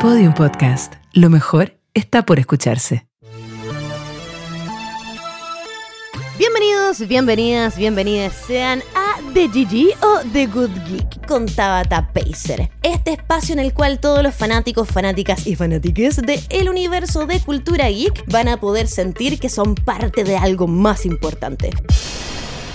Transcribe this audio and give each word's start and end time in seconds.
Podium 0.00 0.32
Podcast. 0.32 0.94
Lo 1.12 1.28
mejor 1.28 1.76
está 1.92 2.24
por 2.24 2.38
escucharse. 2.38 3.08
Bienvenidos, 6.38 7.08
bienvenidas, 7.08 7.76
bienvenidas 7.76 8.32
sean 8.46 8.80
a 8.94 9.16
The 9.34 9.48
GG 9.48 9.96
o 10.04 10.20
The 10.32 10.46
Good 10.46 10.70
Geek 10.86 11.26
con 11.26 11.46
Tabata 11.46 12.12
Pacer. 12.12 12.70
Este 12.84 13.14
espacio 13.14 13.54
en 13.54 13.58
el 13.58 13.74
cual 13.74 13.98
todos 13.98 14.22
los 14.22 14.36
fanáticos, 14.36 14.86
fanáticas 14.86 15.48
y 15.48 15.56
fanátiques 15.56 16.18
de 16.18 16.40
el 16.48 16.68
universo 16.68 17.26
de 17.26 17.40
cultura 17.40 17.88
geek 17.88 18.24
van 18.30 18.46
a 18.46 18.56
poder 18.58 18.86
sentir 18.86 19.40
que 19.40 19.48
son 19.48 19.74
parte 19.74 20.22
de 20.22 20.36
algo 20.36 20.68
más 20.68 21.06
importante. 21.06 21.70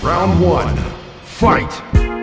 Round 0.02 0.44
one. 0.44 0.72
Fight. 1.24 2.13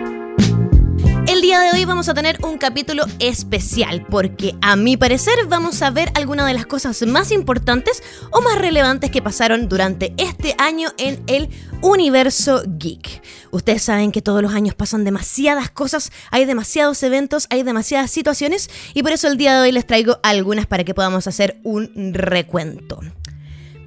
El 1.42 1.48
día 1.48 1.60
de 1.60 1.72
hoy 1.72 1.84
vamos 1.84 2.08
a 2.08 2.14
tener 2.14 2.38
un 2.44 2.56
capítulo 2.56 3.04
especial 3.18 4.06
porque 4.08 4.54
a 4.60 4.76
mi 4.76 4.96
parecer 4.96 5.34
vamos 5.48 5.82
a 5.82 5.90
ver 5.90 6.12
algunas 6.14 6.46
de 6.46 6.54
las 6.54 6.66
cosas 6.66 7.04
más 7.04 7.32
importantes 7.32 8.00
o 8.30 8.40
más 8.42 8.56
relevantes 8.58 9.10
que 9.10 9.22
pasaron 9.22 9.68
durante 9.68 10.14
este 10.18 10.54
año 10.56 10.90
en 10.98 11.20
el 11.26 11.48
universo 11.80 12.62
geek. 12.64 13.24
Ustedes 13.50 13.82
saben 13.82 14.12
que 14.12 14.22
todos 14.22 14.40
los 14.40 14.54
años 14.54 14.76
pasan 14.76 15.02
demasiadas 15.02 15.68
cosas, 15.68 16.12
hay 16.30 16.44
demasiados 16.44 17.02
eventos, 17.02 17.48
hay 17.50 17.64
demasiadas 17.64 18.12
situaciones 18.12 18.70
y 18.94 19.02
por 19.02 19.10
eso 19.10 19.26
el 19.26 19.36
día 19.36 19.56
de 19.56 19.62
hoy 19.62 19.72
les 19.72 19.84
traigo 19.84 20.20
algunas 20.22 20.66
para 20.66 20.84
que 20.84 20.94
podamos 20.94 21.26
hacer 21.26 21.58
un 21.64 22.14
recuento. 22.14 23.00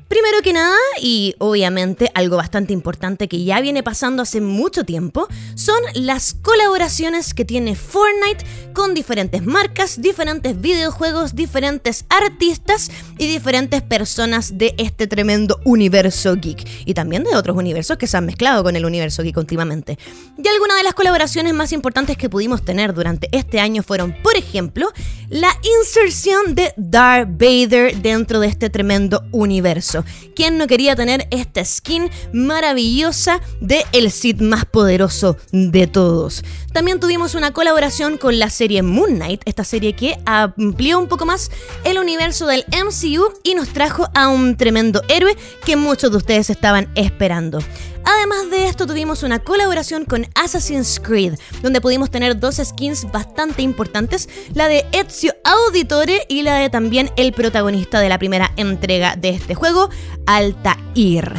Primero 0.08 0.42
que 0.44 0.54
nada, 0.54 0.78
y 1.02 1.34
obviamente 1.40 2.12
algo 2.14 2.38
bastante 2.38 2.74
importante 2.74 3.28
que 3.28 3.44
ya 3.44 3.60
viene 3.60 3.82
pasando 3.82 4.22
hace 4.22 4.40
mucho 4.40 4.84
tiempo, 4.84 5.28
son 5.56 5.80
las 5.96 6.36
colaboraciones 6.36 7.34
que 7.34 7.44
tiene 7.44 7.76
Fortnite 7.76 8.46
con 8.74 8.94
diferentes 8.94 9.44
marcas, 9.44 10.02
diferentes 10.02 10.62
videojuegos, 10.62 11.36
diferentes 11.36 12.06
artistas 12.10 12.92
y 13.18 13.26
diferentes 13.26 13.82
personas 13.82 14.58
de 14.58 14.76
este 14.78 15.08
tremendo 15.08 15.60
universo 15.66 16.36
geek. 16.36 16.86
Y 16.86 16.94
también 16.94 17.24
de 17.24 17.36
otros 17.36 17.58
universos 17.58 17.98
que 17.98 18.06
se 18.06 18.18
han 18.18 18.28
mezclado 18.28 18.64
con 18.64 18.76
el 18.76 18.86
universo 18.86 19.24
geek 19.24 19.38
últimamente. 19.38 19.98
Y 20.38 20.48
algunas 20.48 20.78
de 20.78 20.84
las 20.84 20.94
colaboraciones 20.94 21.54
más 21.54 21.72
importantes 21.72 22.18
que 22.18 22.30
pudimos 22.30 22.64
tener 22.64 22.94
durante 22.94 23.28
este 23.32 23.60
año 23.60 23.82
fueron, 23.82 24.16
por 24.22 24.36
ejemplo, 24.36 24.92
la 25.30 25.50
inserción 25.80 26.54
de 26.54 26.74
Darth 26.78 27.30
Vader 27.32 27.98
dentro 27.98 28.40
de 28.40 28.48
este 28.48 28.70
tremendo 28.70 29.24
universo. 29.32 29.95
¿Quién 30.36 30.58
no 30.58 30.68
quería 30.68 30.96
tener 30.96 31.28
esta 31.32 31.64
skin 31.64 32.10
maravillosa 32.34 33.40
de 33.62 33.86
el 33.94 34.12
Sith 34.12 34.42
más 34.42 34.66
poderoso 34.66 35.38
de 35.52 35.88
todos? 35.88 36.44
También 36.74 37.00
tuvimos 37.00 37.36
una 37.36 37.54
colaboración 37.54 38.18
con 38.18 38.38
la 38.38 38.50
serie 38.50 38.82
Moon 38.82 39.16
Knight, 39.16 39.42
esta 39.46 39.64
serie 39.64 39.94
que 39.94 40.18
amplió 40.26 41.00
un 41.00 41.08
poco 41.08 41.26
más 41.26 41.52
el 41.86 41.98
universo 41.98 42.48
del 42.48 42.66
MCU 42.68 43.32
y 43.44 43.56
nos 43.56 43.70
trajo 43.70 44.10
a 44.14 44.28
un 44.28 44.58
tremendo 44.58 45.02
héroe 45.08 45.38
que 45.64 45.76
muchos 45.76 46.12
de 46.12 46.18
ustedes 46.18 46.50
estaban 46.50 46.90
esperando. 46.96 47.60
Además 48.06 48.52
de 48.52 48.68
esto, 48.68 48.86
tuvimos 48.86 49.24
una 49.24 49.40
colaboración 49.40 50.06
con 50.06 50.28
Assassin's 50.36 51.00
Creed, 51.00 51.34
donde 51.62 51.82
pudimos 51.82 52.12
tener 52.12 52.40
dos 52.40 52.62
skins 52.64 53.12
bastante 53.12 53.64
importantes, 53.64 54.30
la 54.54 54.68
de 54.68 54.86
Ezio 54.92 55.34
Auditore 55.44 56.22
y 56.30 56.44
la 56.44 56.56
de 56.56 56.70
también 56.70 57.10
el 57.18 57.34
protagonista 57.34 58.00
de 58.00 58.10
la 58.10 58.20
primera 58.20 58.52
entrega 58.58 59.16
de 59.16 59.30
este 59.30 59.56
juego, 59.56 59.90
Altair. 60.28 61.34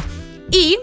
Y 0.51 0.77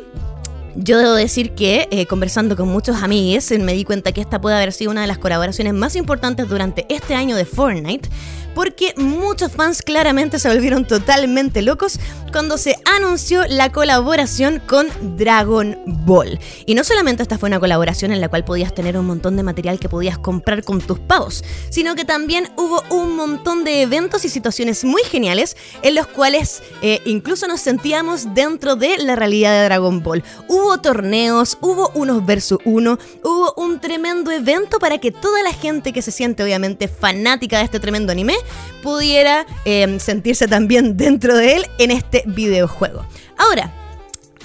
yo 0.75 0.99
debo 0.99 1.13
decir 1.13 1.55
que 1.55 1.87
eh, 1.91 2.07
conversando 2.07 2.57
con 2.57 2.69
muchos 2.69 3.03
amigos 3.03 3.51
me 3.61 3.75
di 3.75 3.85
cuenta 3.85 4.13
que 4.13 4.21
esta 4.21 4.41
puede 4.41 4.57
haber 4.57 4.73
sido 4.73 4.91
una 4.91 5.03
de 5.03 5.07
las 5.07 5.19
colaboraciones 5.19 5.73
más 5.75 5.97
importantes 5.97 6.49
durante 6.49 6.87
este 6.89 7.15
año 7.15 7.37
de 7.37 7.45
Fortnite 7.45 8.09
porque 8.55 8.95
muchos 8.97 9.53
fans 9.53 9.83
claramente 9.83 10.39
se 10.39 10.49
volvieron 10.49 10.87
totalmente 10.87 11.63
locos 11.63 11.99
cuando 12.33 12.59
se 12.59 12.77
anunció 12.97 13.45
la 13.49 13.71
colaboración 13.71 14.61
con 14.67 14.89
Dragon 15.17 15.79
Ball. 15.87 16.39
Y 16.67 16.75
no 16.75 16.83
solamente 16.83 17.23
esta 17.23 17.39
fue 17.39 17.49
una 17.49 17.61
colaboración 17.61 18.11
en 18.13 18.21
la 18.21 18.29
cual 18.29 18.45
podías 18.45 18.75
tener 18.75 18.97
un 18.99 19.07
montón 19.07 19.37
de 19.37 19.43
material 19.43 19.79
que 19.79 19.89
podías 19.89 20.19
comprar 20.19 20.65
con 20.65 20.81
tus 20.81 20.99
pavos, 20.99 21.45
sino 21.71 21.95
que 21.95 22.05
también 22.05 22.51
hubo 22.57 22.83
un 22.91 23.15
montón 23.15 23.63
de 23.63 23.83
eventos 23.83 24.25
y 24.25 24.29
situaciones 24.29 24.85
muy 24.85 25.03
geniales 25.05 25.57
en 25.83 25.95
los 25.95 26.07
cuales 26.09 26.63
eh, 26.83 27.01
incluso 27.05 27.47
nos 27.47 27.61
sentíamos 27.61 28.35
dentro 28.35 28.77
de 28.77 28.99
la 28.99 29.15
realidad 29.17 29.53
de 29.53 29.65
Dragon 29.65 30.03
Ball. 30.03 30.25
Hubo 30.49 30.79
torneos, 30.79 31.59
hubo 31.61 31.91
unos 31.95 32.27
versus 32.27 32.59
uno, 32.65 32.99
hubo 33.23 33.55
un 33.57 33.81
tremendo 33.81 34.31
evento 34.31 34.79
para 34.79 34.99
que 34.99 35.13
toda 35.13 35.43
la 35.43 35.53
gente 35.53 35.93
que 35.93 36.03
se 36.03 36.11
siente 36.11 36.43
obviamente 36.43 36.89
fanática 36.89 37.59
de 37.59 37.65
este 37.65 37.81
tremendo 37.81 38.13
anime 38.13 38.35
pudiera 38.83 39.47
eh, 39.65 39.99
sentirse 39.99 40.47
también 40.49 40.97
dentro 40.97 41.37
de 41.37 41.57
él 41.57 41.67
en 41.79 41.91
este 41.91 42.23
videojuego. 42.27 43.07
Ahora, 43.39 43.73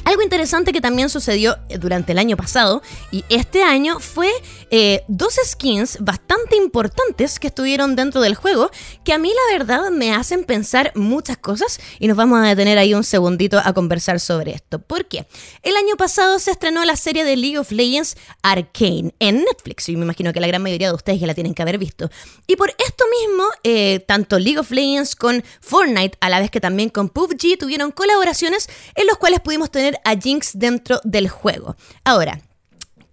algo 0.05 0.21
interesante 0.21 0.71
que 0.71 0.81
también 0.81 1.09
sucedió 1.09 1.57
eh, 1.69 1.77
durante 1.77 2.11
el 2.11 2.19
año 2.19 2.37
pasado 2.37 2.81
y 3.11 3.23
este 3.29 3.63
año 3.63 3.99
fue 3.99 4.29
eh, 4.71 5.03
dos 5.07 5.39
skins 5.43 5.97
bastante 5.99 6.55
importantes 6.55 7.39
que 7.39 7.47
estuvieron 7.47 7.95
dentro 7.95 8.21
del 8.21 8.35
juego 8.35 8.71
que 9.03 9.13
a 9.13 9.17
mí 9.17 9.29
la 9.29 9.57
verdad 9.57 9.89
me 9.91 10.13
hacen 10.13 10.43
pensar 10.43 10.91
muchas 10.95 11.37
cosas 11.37 11.79
y 11.99 12.07
nos 12.07 12.17
vamos 12.17 12.39
a 12.39 12.47
detener 12.47 12.77
ahí 12.77 12.93
un 12.93 13.03
segundito 13.03 13.59
a 13.63 13.73
conversar 13.73 14.19
sobre 14.19 14.51
esto. 14.51 14.79
¿Por 14.79 15.05
qué? 15.05 15.27
El 15.63 15.75
año 15.75 15.95
pasado 15.97 16.39
se 16.39 16.51
estrenó 16.51 16.83
la 16.85 16.95
serie 16.95 17.23
de 17.23 17.35
League 17.35 17.57
of 17.57 17.71
Legends 17.71 18.17
Arcane 18.41 19.13
en 19.19 19.43
Netflix 19.43 19.89
y 19.89 19.95
me 19.95 20.03
imagino 20.03 20.33
que 20.33 20.39
la 20.39 20.47
gran 20.47 20.61
mayoría 20.61 20.89
de 20.89 20.95
ustedes 20.95 21.19
ya 21.19 21.27
la 21.27 21.33
tienen 21.33 21.53
que 21.53 21.61
haber 21.61 21.77
visto. 21.77 22.09
Y 22.47 22.55
por 22.55 22.69
esto 22.69 23.05
mismo, 23.21 23.43
eh, 23.63 23.99
tanto 24.07 24.39
League 24.39 24.59
of 24.59 24.71
Legends 24.71 25.15
con 25.15 25.43
Fortnite 25.61 26.17
a 26.21 26.29
la 26.29 26.39
vez 26.39 26.51
que 26.51 26.61
también 26.61 26.89
con 26.89 27.09
PUBG 27.09 27.57
tuvieron 27.59 27.91
colaboraciones 27.91 28.69
en 28.95 29.07
los 29.07 29.17
cuales 29.17 29.39
pudimos 29.39 29.71
tener 29.71 29.88
a 30.03 30.15
Jinx 30.15 30.51
dentro 30.57 30.99
del 31.03 31.29
juego. 31.29 31.75
Ahora, 32.03 32.39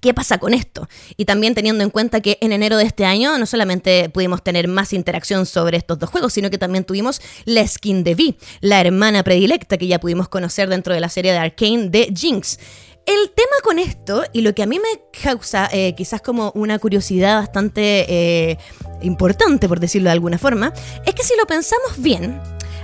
¿Qué 0.00 0.12
pasa 0.14 0.38
con 0.38 0.54
esto? 0.54 0.88
Y 1.16 1.25
también 1.25 1.54
teniendo 1.54 1.82
en 1.82 1.91
cuenta 1.91 2.20
que 2.20 2.38
en 2.41 2.53
enero 2.53 2.76
de 2.76 2.84
este 2.84 3.04
año 3.04 3.38
no 3.38 3.47
solamente 3.47 4.09
pudimos 4.10 4.41
tener 4.44 4.69
más 4.69 4.92
interacción 4.92 5.47
sobre 5.47 5.78
estos 5.78 5.98
dos 5.98 6.10
juegos, 6.10 6.34
sino 6.34 6.50
que 6.50 6.59
también 6.59 6.84
tuvimos 6.84 7.20
la 7.44 7.66
skin 7.66 8.04
de 8.04 8.14
Vi, 8.14 8.38
la 8.60 8.81
hermana 8.81 9.25
predilecta 9.25 9.78
que 9.78 9.87
ya 9.87 9.98
pudimos 9.98 10.28
conocer 10.28 10.69
dentro 10.69 10.92
de 10.92 11.00
la 11.00 11.09
serie 11.09 11.32
de 11.32 11.38
Arkane 11.38 11.88
de 11.88 12.12
Jinx. 12.14 12.59
El 13.06 13.31
tema 13.31 13.56
con 13.62 13.78
esto, 13.78 14.25
y 14.32 14.43
lo 14.43 14.54
que 14.54 14.62
a 14.62 14.66
mí 14.66 14.78
me 14.78 15.20
causa 15.22 15.69
eh, 15.72 15.94
quizás 15.97 16.20
como 16.20 16.53
una 16.54 16.78
curiosidad 16.78 17.41
bastante 17.41 18.04
eh, 18.08 18.58
importante, 19.00 19.66
por 19.66 19.81
decirlo 19.81 20.08
de 20.08 20.12
alguna 20.12 20.38
forma, 20.38 20.72
es 21.06 21.14
que 21.14 21.22
si 21.22 21.34
lo 21.37 21.47
pensamos 21.47 21.98
bien, 21.98 22.41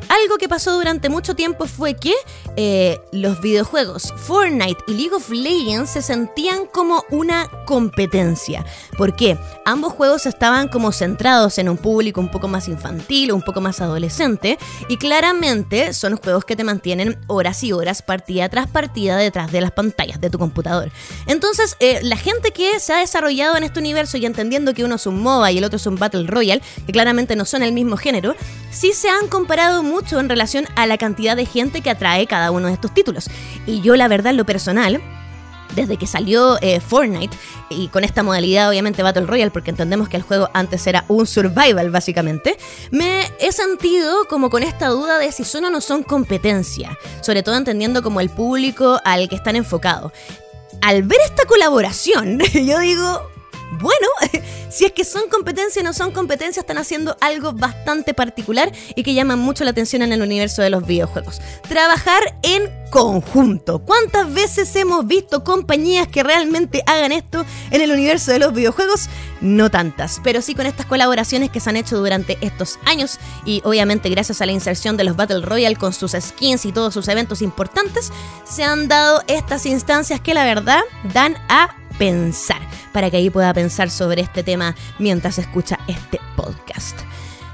algo 0.08 0.38
que 0.38 0.48
pasó 0.48 0.74
durante 0.74 1.08
mucho 1.08 1.34
tiempo 1.34 1.66
fue 1.66 1.94
que 1.94 2.12
eh, 2.56 3.00
los 3.12 3.40
videojuegos 3.40 4.12
Fortnite 4.16 4.82
y 4.86 4.94
League 4.94 5.14
of 5.14 5.30
Legends 5.30 5.90
se 5.90 6.02
sentían 6.02 6.66
como 6.66 7.04
una 7.10 7.48
competencia. 7.66 8.64
¿Por 8.98 9.16
qué? 9.16 9.38
Ambos 9.64 9.92
juegos 9.92 10.26
estaban 10.26 10.68
como 10.68 10.92
centrados 10.92 11.58
en 11.58 11.68
un 11.68 11.76
público 11.76 12.20
un 12.20 12.30
poco 12.30 12.48
más 12.48 12.68
infantil 12.68 13.30
o 13.30 13.36
un 13.36 13.42
poco 13.42 13.60
más 13.60 13.80
adolescente 13.80 14.58
y 14.88 14.96
claramente 14.96 15.94
son 15.94 16.16
juegos 16.16 16.44
que 16.44 16.56
te 16.56 16.64
mantienen 16.64 17.18
horas 17.26 17.62
y 17.64 17.72
horas 17.72 18.02
partida 18.02 18.48
tras 18.48 18.68
partida 18.68 19.16
detrás 19.16 19.50
de 19.50 19.60
las 19.60 19.70
pantallas 19.70 20.20
de 20.20 20.30
tu 20.30 20.38
computador. 20.38 20.90
Entonces, 21.26 21.76
eh, 21.80 22.00
la 22.02 22.16
gente 22.16 22.50
que 22.50 22.80
se 22.80 22.92
ha 22.92 22.98
desarrollado 22.98 23.56
en 23.56 23.64
este 23.64 23.80
universo 23.80 24.16
y 24.16 24.26
entendiendo 24.26 24.74
que 24.74 24.84
uno 24.84 24.96
es 24.96 25.06
un 25.06 25.20
MOBA 25.22 25.52
y 25.52 25.58
el 25.58 25.64
otro 25.64 25.76
es 25.76 25.86
un 25.86 25.96
Battle 25.96 26.26
Royale, 26.26 26.62
que 26.86 26.92
claramente 26.92 27.36
no 27.36 27.44
son 27.44 27.62
el 27.62 27.72
mismo 27.72 27.96
género, 27.96 28.34
sí 28.70 28.92
se 28.92 29.08
han 29.08 29.28
comparado 29.28 29.82
mucho 29.82 30.20
en 30.20 30.28
relación 30.28 30.66
a 30.76 30.86
la 30.86 30.98
cantidad 30.98 31.36
de 31.36 31.46
gente 31.46 31.80
que 31.80 31.90
atrae 31.90 32.26
cada 32.26 32.41
uno 32.50 32.68
de 32.68 32.74
estos 32.74 32.92
títulos. 32.92 33.30
Y 33.66 33.80
yo 33.80 33.96
la 33.96 34.08
verdad, 34.08 34.30
en 34.30 34.36
lo 34.38 34.46
personal, 34.46 35.00
desde 35.74 35.96
que 35.96 36.06
salió 36.06 36.58
eh, 36.60 36.80
Fortnite 36.80 37.36
y 37.70 37.88
con 37.88 38.04
esta 38.04 38.22
modalidad 38.22 38.68
obviamente 38.68 39.02
Battle 39.02 39.26
Royale 39.26 39.50
porque 39.50 39.70
entendemos 39.70 40.08
que 40.08 40.16
el 40.16 40.22
juego 40.22 40.50
antes 40.52 40.86
era 40.86 41.04
un 41.08 41.26
survival 41.26 41.90
básicamente, 41.90 42.58
me 42.90 43.30
he 43.40 43.52
sentido 43.52 44.26
como 44.28 44.50
con 44.50 44.62
esta 44.62 44.88
duda 44.88 45.18
de 45.18 45.32
si 45.32 45.44
son 45.44 45.64
o 45.64 45.70
no 45.70 45.80
son 45.80 46.02
competencia, 46.02 46.98
sobre 47.20 47.42
todo 47.42 47.56
entendiendo 47.56 48.02
como 48.02 48.20
el 48.20 48.30
público 48.30 49.00
al 49.04 49.28
que 49.28 49.36
están 49.36 49.56
enfocados. 49.56 50.12
Al 50.80 51.02
ver 51.02 51.18
esta 51.24 51.44
colaboración, 51.44 52.38
yo 52.52 52.78
digo, 52.80 53.31
bueno, 53.80 54.06
si 54.70 54.84
es 54.84 54.92
que 54.92 55.04
son 55.04 55.28
competencia 55.28 55.80
o 55.80 55.84
no 55.84 55.92
son 55.92 56.12
competencia, 56.12 56.60
están 56.60 56.78
haciendo 56.78 57.16
algo 57.20 57.52
bastante 57.52 58.14
particular 58.14 58.72
y 58.94 59.02
que 59.02 59.14
llama 59.14 59.36
mucho 59.36 59.64
la 59.64 59.70
atención 59.70 60.02
en 60.02 60.12
el 60.12 60.22
universo 60.22 60.62
de 60.62 60.70
los 60.70 60.86
videojuegos. 60.86 61.40
Trabajar 61.68 62.38
en 62.42 62.70
conjunto. 62.90 63.78
¿Cuántas 63.78 64.32
veces 64.32 64.76
hemos 64.76 65.06
visto 65.06 65.44
compañías 65.44 66.06
que 66.08 66.22
realmente 66.22 66.82
hagan 66.86 67.10
esto 67.10 67.44
en 67.70 67.80
el 67.80 67.90
universo 67.90 68.32
de 68.32 68.38
los 68.38 68.52
videojuegos? 68.52 69.08
No 69.40 69.70
tantas, 69.70 70.20
pero 70.22 70.42
sí 70.42 70.54
con 70.54 70.66
estas 70.66 70.86
colaboraciones 70.86 71.50
que 71.50 71.58
se 71.58 71.70
han 71.70 71.76
hecho 71.76 71.96
durante 71.96 72.36
estos 72.42 72.78
años 72.84 73.18
y 73.46 73.62
obviamente 73.64 74.10
gracias 74.10 74.42
a 74.42 74.46
la 74.46 74.52
inserción 74.52 74.96
de 74.96 75.04
los 75.04 75.16
Battle 75.16 75.40
Royale 75.40 75.76
con 75.76 75.94
sus 75.94 76.12
skins 76.12 76.66
y 76.66 76.72
todos 76.72 76.92
sus 76.92 77.08
eventos 77.08 77.40
importantes, 77.40 78.12
se 78.44 78.62
han 78.62 78.88
dado 78.88 79.22
estas 79.26 79.64
instancias 79.64 80.20
que 80.20 80.34
la 80.34 80.44
verdad 80.44 80.82
dan 81.14 81.36
a 81.48 81.74
pensar, 81.92 82.60
para 82.92 83.10
que 83.10 83.16
ahí 83.18 83.30
pueda 83.30 83.52
pensar 83.54 83.90
sobre 83.90 84.22
este 84.22 84.42
tema 84.42 84.74
mientras 84.98 85.38
escucha 85.38 85.78
este 85.88 86.20
podcast. 86.36 87.00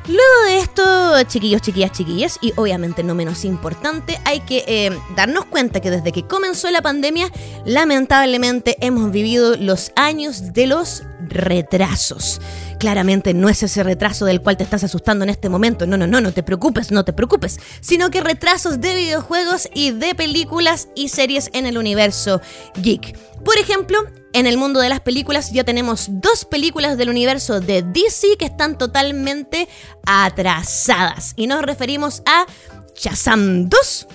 Luego 0.09 0.43
de 0.47 0.59
esto, 0.61 1.23
chiquillos, 1.25 1.61
chiquillas, 1.61 1.93
chiquillas, 1.93 2.39
y 2.41 2.55
obviamente 2.57 3.03
no 3.03 3.15
menos 3.15 3.45
importante, 3.45 4.19
hay 4.25 4.41
que 4.41 4.65
eh, 4.67 4.99
darnos 5.15 5.45
cuenta 5.45 5.81
que 5.81 5.91
desde 5.91 6.13
que 6.13 6.27
comenzó 6.27 6.71
la 6.71 6.81
pandemia, 6.81 7.31
lamentablemente 7.67 8.79
hemos 8.81 9.11
vivido 9.11 9.55
los 9.59 9.93
años 9.97 10.55
de 10.55 10.67
los 10.67 11.03
retrasos. 11.29 12.41
Claramente 12.79 13.35
no 13.35 13.49
es 13.49 13.63
ese 13.63 13.83
retraso 13.83 14.25
del 14.25 14.41
cual 14.41 14.57
te 14.57 14.65
estás 14.65 14.85
asustando 14.85 15.25
en 15.25 15.31
este 15.31 15.49
momento. 15.49 15.87
No, 15.87 15.97
no, 15.97 16.07
no, 16.07 16.21
no 16.21 16.33
te 16.33 16.43
preocupes, 16.43 16.91
no 16.91 17.05
te 17.05 17.13
preocupes. 17.13 17.59
Sino 17.81 18.11
que 18.11 18.21
retrasos 18.21 18.81
de 18.81 18.95
videojuegos 18.95 19.69
y 19.75 19.91
de 19.91 20.15
películas 20.15 20.89
y 20.95 21.09
series 21.09 21.51
en 21.53 21.67
el 21.67 21.79
universo 21.79 22.41
geek. 22.77 23.17
Por 23.45 23.59
ejemplo, 23.59 23.99
en 24.33 24.47
el 24.47 24.59
mundo 24.59 24.81
de 24.81 24.89
las 24.89 25.01
películas 25.01 25.53
ya 25.53 25.65
tenemos 25.65 26.09
dos 26.11 26.45
películas 26.45 26.99
del 26.99 27.09
universo 27.09 27.61
de 27.61 27.83
DC 27.83 28.37
que 28.39 28.47
están 28.47 28.77
totalmente 28.77 29.69
atrasadas. 30.05 31.33
Y 31.37 31.47
nos 31.47 31.63
referimos 31.63 32.23
a 32.27 32.47
Shazam 32.95 33.69
2 33.69 34.07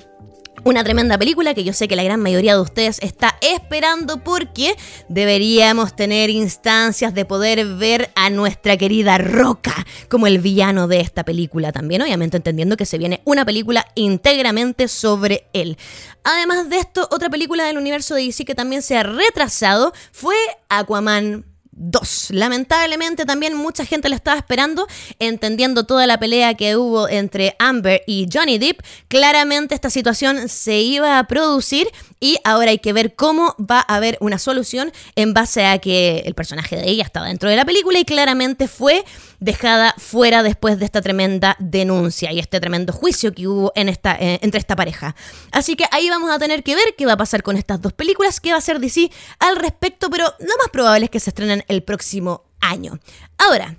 una 0.63 0.83
tremenda 0.83 1.18
película 1.18 1.54
que 1.54 1.63
yo 1.63 1.74
sé 1.74 1.88
que 1.88 1.95
la 1.95 2.04
gran 2.04 2.21
mayoría 2.21 2.56
de 2.56 2.62
ustedes 2.62 3.00
está 3.01 3.38
esperando 3.42 4.24
porque 4.24 4.75
deberíamos 5.10 5.95
tener 5.95 6.30
instancias 6.30 7.13
de 7.13 7.25
poder 7.25 7.65
ver 7.75 8.12
a 8.15 8.30
nuestra 8.30 8.77
querida 8.77 9.18
Roca 9.18 9.86
como 10.10 10.27
el 10.27 10.39
villano 10.39 10.88
de 10.88 11.01
esta 11.01 11.24
película 11.25 11.71
también, 11.71 12.01
obviamente 12.01 12.38
entendiendo 12.38 12.77
que 12.77 12.86
se 12.86 12.98
viene 12.98 13.21
una 13.25 13.45
película 13.45 13.86
íntegramente 13.95 14.88
sobre 14.88 15.48
él. 15.54 15.77
Además 16.24 16.69
de 16.69 16.77
esto, 16.77 17.07
otra 17.12 17.30
película 17.30 17.65
del 17.65 17.77
universo 17.77 18.15
de 18.15 18.24
DC 18.24 18.45
que 18.45 18.56
también 18.56 18.81
se 18.81 18.98
ha 18.98 19.04
retrasado 19.04 19.94
fue 20.12 20.36
Aquaman 20.69 21.45
2. 21.75 22.31
Lamentablemente 22.31 23.25
también 23.25 23.55
mucha 23.55 23.85
gente 23.85 24.09
lo 24.09 24.15
estaba 24.15 24.37
esperando, 24.37 24.87
entendiendo 25.19 25.85
toda 25.85 26.07
la 26.07 26.19
pelea 26.19 26.53
que 26.53 26.75
hubo 26.75 27.09
entre 27.09 27.55
Amber 27.59 28.03
y 28.07 28.27
Johnny 28.31 28.57
Depp. 28.57 28.81
Claramente 29.07 29.75
esta 29.75 29.89
situación 29.89 30.49
se 30.49 30.79
iba 30.79 31.19
a 31.19 31.27
producir 31.27 31.87
y 32.19 32.37
ahora 32.43 32.71
hay 32.71 32.79
que 32.79 32.93
ver 32.93 33.15
cómo 33.15 33.55
va 33.59 33.79
a 33.85 33.95
haber 33.95 34.17
una 34.21 34.39
solución 34.39 34.91
en 35.15 35.33
base 35.33 35.65
a 35.65 35.79
que 35.79 36.23
el 36.25 36.33
personaje 36.33 36.77
de 36.77 36.89
ella 36.89 37.03
está 37.03 37.23
dentro 37.23 37.49
de 37.49 37.55
la 37.55 37.65
película 37.65 37.99
y 37.99 38.05
claramente 38.05 38.67
fue 38.67 39.03
dejada 39.39 39.93
fuera 39.97 40.41
después 40.41 40.79
de 40.79 40.85
esta 40.85 41.01
tremenda 41.01 41.57
denuncia 41.59 42.31
y 42.31 42.39
este 42.39 42.61
tremendo 42.61 42.93
juicio 42.93 43.33
que 43.33 43.47
hubo 43.47 43.73
en 43.75 43.89
esta, 43.89 44.15
eh, 44.15 44.39
entre 44.41 44.59
esta 44.59 44.75
pareja. 44.75 45.15
Así 45.51 45.75
que 45.75 45.85
ahí 45.91 46.09
vamos 46.09 46.31
a 46.31 46.39
tener 46.39 46.63
que 46.63 46.75
ver 46.75 46.95
qué 46.97 47.05
va 47.05 47.13
a 47.13 47.17
pasar 47.17 47.43
con 47.43 47.57
estas 47.57 47.81
dos 47.81 47.91
películas, 47.91 48.39
qué 48.39 48.51
va 48.51 48.55
a 48.55 48.59
hacer 48.59 48.79
DC 48.79 49.11
al 49.39 49.57
respecto, 49.57 50.09
pero 50.09 50.33
lo 50.39 50.57
más 50.57 50.69
probable 50.71 51.05
es 51.05 51.11
que 51.11 51.19
se 51.19 51.29
estrenen 51.29 51.62
el 51.68 51.83
próximo 51.83 52.45
año. 52.62 53.00
Ahora, 53.38 53.77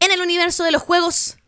en 0.00 0.10
el 0.10 0.20
universo 0.20 0.64
de 0.64 0.72
los 0.72 0.82
juegos, 0.82 1.38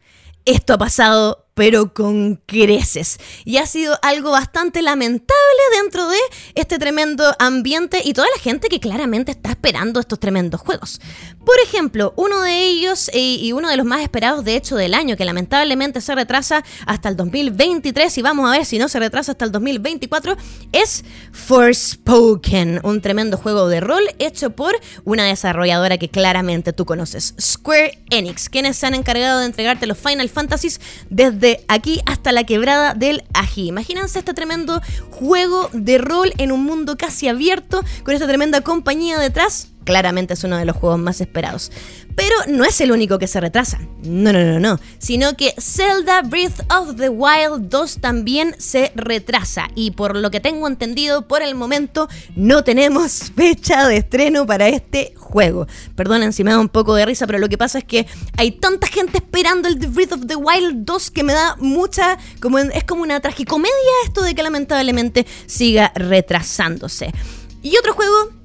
esto 0.44 0.74
ha 0.74 0.78
pasado 0.78 1.43
pero 1.54 1.94
con 1.94 2.36
creces. 2.46 3.18
Y 3.44 3.56
ha 3.56 3.66
sido 3.66 3.98
algo 4.02 4.32
bastante 4.32 4.82
lamentable 4.82 5.34
dentro 5.80 6.08
de 6.08 6.18
este 6.54 6.78
tremendo 6.78 7.34
ambiente 7.38 8.02
y 8.04 8.12
toda 8.12 8.26
la 8.34 8.42
gente 8.42 8.68
que 8.68 8.80
claramente 8.80 9.32
está 9.32 9.50
esperando 9.50 10.00
estos 10.00 10.18
tremendos 10.18 10.60
juegos. 10.60 11.00
Por 11.44 11.56
ejemplo, 11.62 12.14
uno 12.16 12.40
de 12.40 12.64
ellos 12.64 13.10
eh, 13.12 13.18
y 13.18 13.52
uno 13.52 13.68
de 13.68 13.76
los 13.76 13.86
más 13.86 14.02
esperados 14.02 14.44
de 14.44 14.56
hecho 14.56 14.76
del 14.76 14.94
año, 14.94 15.16
que 15.16 15.24
lamentablemente 15.24 16.00
se 16.00 16.14
retrasa 16.14 16.64
hasta 16.86 17.08
el 17.08 17.16
2023 17.16 18.18
y 18.18 18.22
vamos 18.22 18.48
a 18.48 18.52
ver 18.52 18.64
si 18.64 18.78
no 18.78 18.88
se 18.88 18.98
retrasa 18.98 19.32
hasta 19.32 19.44
el 19.44 19.52
2024, 19.52 20.36
es 20.72 21.04
Forspoken, 21.32 22.80
un 22.82 23.00
tremendo 23.00 23.36
juego 23.36 23.68
de 23.68 23.80
rol 23.80 24.04
hecho 24.18 24.50
por 24.50 24.74
una 25.04 25.24
desarrolladora 25.24 25.98
que 25.98 26.08
claramente 26.08 26.72
tú 26.72 26.86
conoces, 26.86 27.34
Square 27.40 28.02
Enix, 28.10 28.48
quienes 28.48 28.76
se 28.76 28.86
han 28.86 28.94
encargado 28.94 29.40
de 29.40 29.46
entregarte 29.46 29.86
los 29.86 29.98
Final 29.98 30.28
Fantasies 30.30 30.80
desde 31.10 31.43
de 31.44 31.62
aquí 31.68 32.00
hasta 32.06 32.32
la 32.32 32.44
quebrada 32.44 32.94
del 32.94 33.22
ají. 33.34 33.68
Imagínense 33.68 34.18
este 34.18 34.32
tremendo 34.32 34.80
juego 35.10 35.68
de 35.74 35.98
rol 35.98 36.32
en 36.38 36.52
un 36.52 36.64
mundo 36.64 36.96
casi 36.96 37.28
abierto 37.28 37.82
con 38.02 38.14
esta 38.14 38.26
tremenda 38.26 38.62
compañía 38.62 39.18
detrás. 39.18 39.73
Claramente 39.84 40.34
es 40.34 40.44
uno 40.44 40.56
de 40.56 40.64
los 40.64 40.76
juegos 40.76 40.98
más 40.98 41.20
esperados. 41.20 41.70
Pero 42.16 42.34
no 42.48 42.64
es 42.64 42.80
el 42.80 42.92
único 42.92 43.18
que 43.18 43.26
se 43.26 43.40
retrasa. 43.40 43.80
No, 44.02 44.32
no, 44.32 44.44
no, 44.44 44.60
no. 44.60 44.80
Sino 44.98 45.36
que 45.36 45.54
Zelda 45.58 46.22
Breath 46.22 46.60
of 46.72 46.96
the 46.96 47.08
Wild 47.08 47.68
2 47.68 47.98
también 48.00 48.54
se 48.58 48.92
retrasa. 48.94 49.68
Y 49.74 49.92
por 49.92 50.16
lo 50.16 50.30
que 50.30 50.40
tengo 50.40 50.68
entendido, 50.68 51.26
por 51.26 51.42
el 51.42 51.54
momento 51.54 52.08
no 52.36 52.62
tenemos 52.62 53.32
fecha 53.36 53.88
de 53.88 53.98
estreno 53.98 54.46
para 54.46 54.68
este 54.68 55.12
juego. 55.16 55.66
Perdonen 55.96 56.32
si 56.32 56.44
me 56.44 56.52
da 56.52 56.60
un 56.60 56.68
poco 56.68 56.94
de 56.94 57.04
risa, 57.04 57.26
pero 57.26 57.38
lo 57.38 57.48
que 57.48 57.58
pasa 57.58 57.78
es 57.78 57.84
que 57.84 58.06
hay 58.36 58.52
tanta 58.52 58.86
gente 58.86 59.18
esperando 59.18 59.68
el 59.68 59.76
Breath 59.76 60.12
of 60.12 60.26
the 60.26 60.36
Wild 60.36 60.84
2 60.84 61.10
que 61.10 61.24
me 61.24 61.32
da 61.32 61.56
mucha. 61.58 62.18
Como 62.40 62.58
es 62.58 62.84
como 62.84 63.02
una 63.02 63.20
tragicomedia 63.20 63.72
esto 64.04 64.22
de 64.22 64.34
que 64.34 64.42
lamentablemente 64.42 65.26
siga 65.46 65.92
retrasándose. 65.94 67.12
Y 67.62 67.76
otro 67.78 67.94
juego 67.94 68.43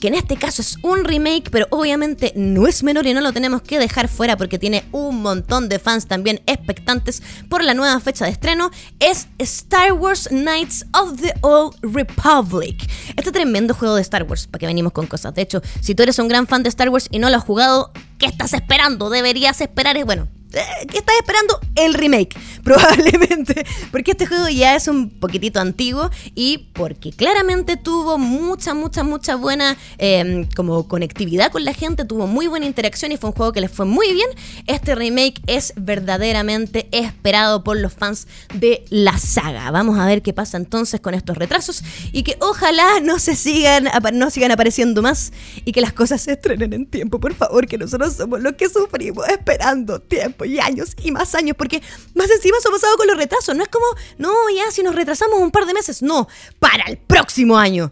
que 0.00 0.08
en 0.08 0.14
este 0.14 0.36
caso 0.36 0.62
es 0.62 0.78
un 0.82 1.04
remake, 1.04 1.50
pero 1.50 1.66
obviamente 1.70 2.32
no 2.36 2.66
es 2.66 2.82
menor 2.82 3.06
y 3.06 3.14
no 3.14 3.20
lo 3.20 3.32
tenemos 3.32 3.62
que 3.62 3.78
dejar 3.78 4.08
fuera 4.08 4.36
porque 4.36 4.58
tiene 4.58 4.84
un 4.92 5.22
montón 5.22 5.68
de 5.68 5.78
fans 5.78 6.06
también 6.06 6.40
expectantes 6.46 7.22
por 7.48 7.64
la 7.64 7.74
nueva 7.74 7.98
fecha 8.00 8.24
de 8.24 8.30
estreno, 8.30 8.70
es 9.00 9.28
Star 9.38 9.92
Wars 9.92 10.28
Knights 10.28 10.86
of 10.92 11.20
the 11.20 11.34
Old 11.40 11.76
Republic. 11.82 12.88
Este 13.16 13.32
tremendo 13.32 13.74
juego 13.74 13.94
de 13.94 14.02
Star 14.02 14.24
Wars, 14.24 14.46
para 14.46 14.60
que 14.60 14.66
venimos 14.66 14.92
con 14.92 15.06
cosas. 15.06 15.34
De 15.34 15.42
hecho, 15.42 15.62
si 15.80 15.94
tú 15.94 16.02
eres 16.02 16.18
un 16.18 16.28
gran 16.28 16.46
fan 16.46 16.62
de 16.62 16.68
Star 16.68 16.88
Wars 16.88 17.08
y 17.10 17.18
no 17.18 17.30
lo 17.30 17.36
has 17.36 17.44
jugado, 17.44 17.92
¿qué 18.18 18.26
estás 18.26 18.52
esperando? 18.52 19.10
Deberías 19.10 19.60
esperar, 19.60 20.02
bueno, 20.04 20.24
eh, 20.24 20.35
¿Qué 20.50 20.98
estás 20.98 21.16
esperando? 21.18 21.60
El 21.74 21.94
remake, 21.94 22.36
probablemente. 22.64 23.66
Porque 23.90 24.12
este 24.12 24.26
juego 24.26 24.48
ya 24.48 24.76
es 24.76 24.88
un 24.88 25.10
poquitito 25.10 25.60
antiguo 25.60 26.10
y 26.34 26.68
porque 26.72 27.10
claramente 27.10 27.76
tuvo 27.76 28.16
mucha, 28.18 28.72
mucha, 28.74 29.02
mucha 29.02 29.36
buena 29.36 29.76
em, 29.98 30.48
como 30.54 30.86
conectividad 30.88 31.50
con 31.50 31.64
la 31.64 31.74
gente, 31.74 32.04
tuvo 32.04 32.26
muy 32.26 32.46
buena 32.46 32.66
interacción 32.66 33.12
y 33.12 33.16
fue 33.16 33.30
un 33.30 33.36
juego 33.36 33.52
que 33.52 33.60
les 33.60 33.70
fue 33.70 33.86
muy 33.86 34.12
bien. 34.12 34.28
Este 34.66 34.94
remake 34.94 35.40
es 35.46 35.72
verdaderamente 35.76 36.88
esperado 36.92 37.64
por 37.64 37.76
los 37.76 37.92
fans 37.92 38.26
de 38.54 38.84
la 38.88 39.18
saga. 39.18 39.70
Vamos 39.70 39.98
a 39.98 40.06
ver 40.06 40.22
qué 40.22 40.32
pasa 40.32 40.56
entonces 40.56 41.00
con 41.00 41.14
estos 41.14 41.36
retrasos 41.36 41.82
y 42.12 42.22
que 42.22 42.36
ojalá 42.40 43.00
no 43.00 43.18
se 43.18 43.34
sigan, 43.36 43.88
no 44.14 44.30
sigan 44.30 44.52
apareciendo 44.52 45.02
más 45.02 45.32
y 45.64 45.72
que 45.72 45.80
las 45.80 45.92
cosas 45.92 46.22
se 46.22 46.32
estrenen 46.32 46.72
en 46.72 46.86
tiempo, 46.86 47.20
por 47.20 47.34
favor, 47.34 47.66
que 47.66 47.78
nosotros 47.78 48.14
somos 48.14 48.40
los 48.40 48.54
que 48.54 48.68
sufrimos 48.68 49.28
esperando 49.28 50.00
tiempo 50.00 50.35
y 50.44 50.58
años 50.58 50.94
y 51.02 51.10
más 51.10 51.34
años, 51.34 51.56
porque 51.56 51.82
más 52.14 52.30
encima 52.30 52.58
eso 52.58 52.68
ha 52.68 52.72
pasado 52.72 52.96
con 52.96 53.06
los 53.06 53.16
retrasos. 53.16 53.56
No 53.56 53.62
es 53.62 53.68
como, 53.68 53.86
no, 54.18 54.32
ya 54.54 54.70
si 54.70 54.82
nos 54.82 54.94
retrasamos 54.94 55.40
un 55.40 55.50
par 55.50 55.66
de 55.66 55.74
meses, 55.74 56.02
no, 56.02 56.28
para 56.58 56.84
el 56.84 56.98
próximo 56.98 57.58
año. 57.58 57.90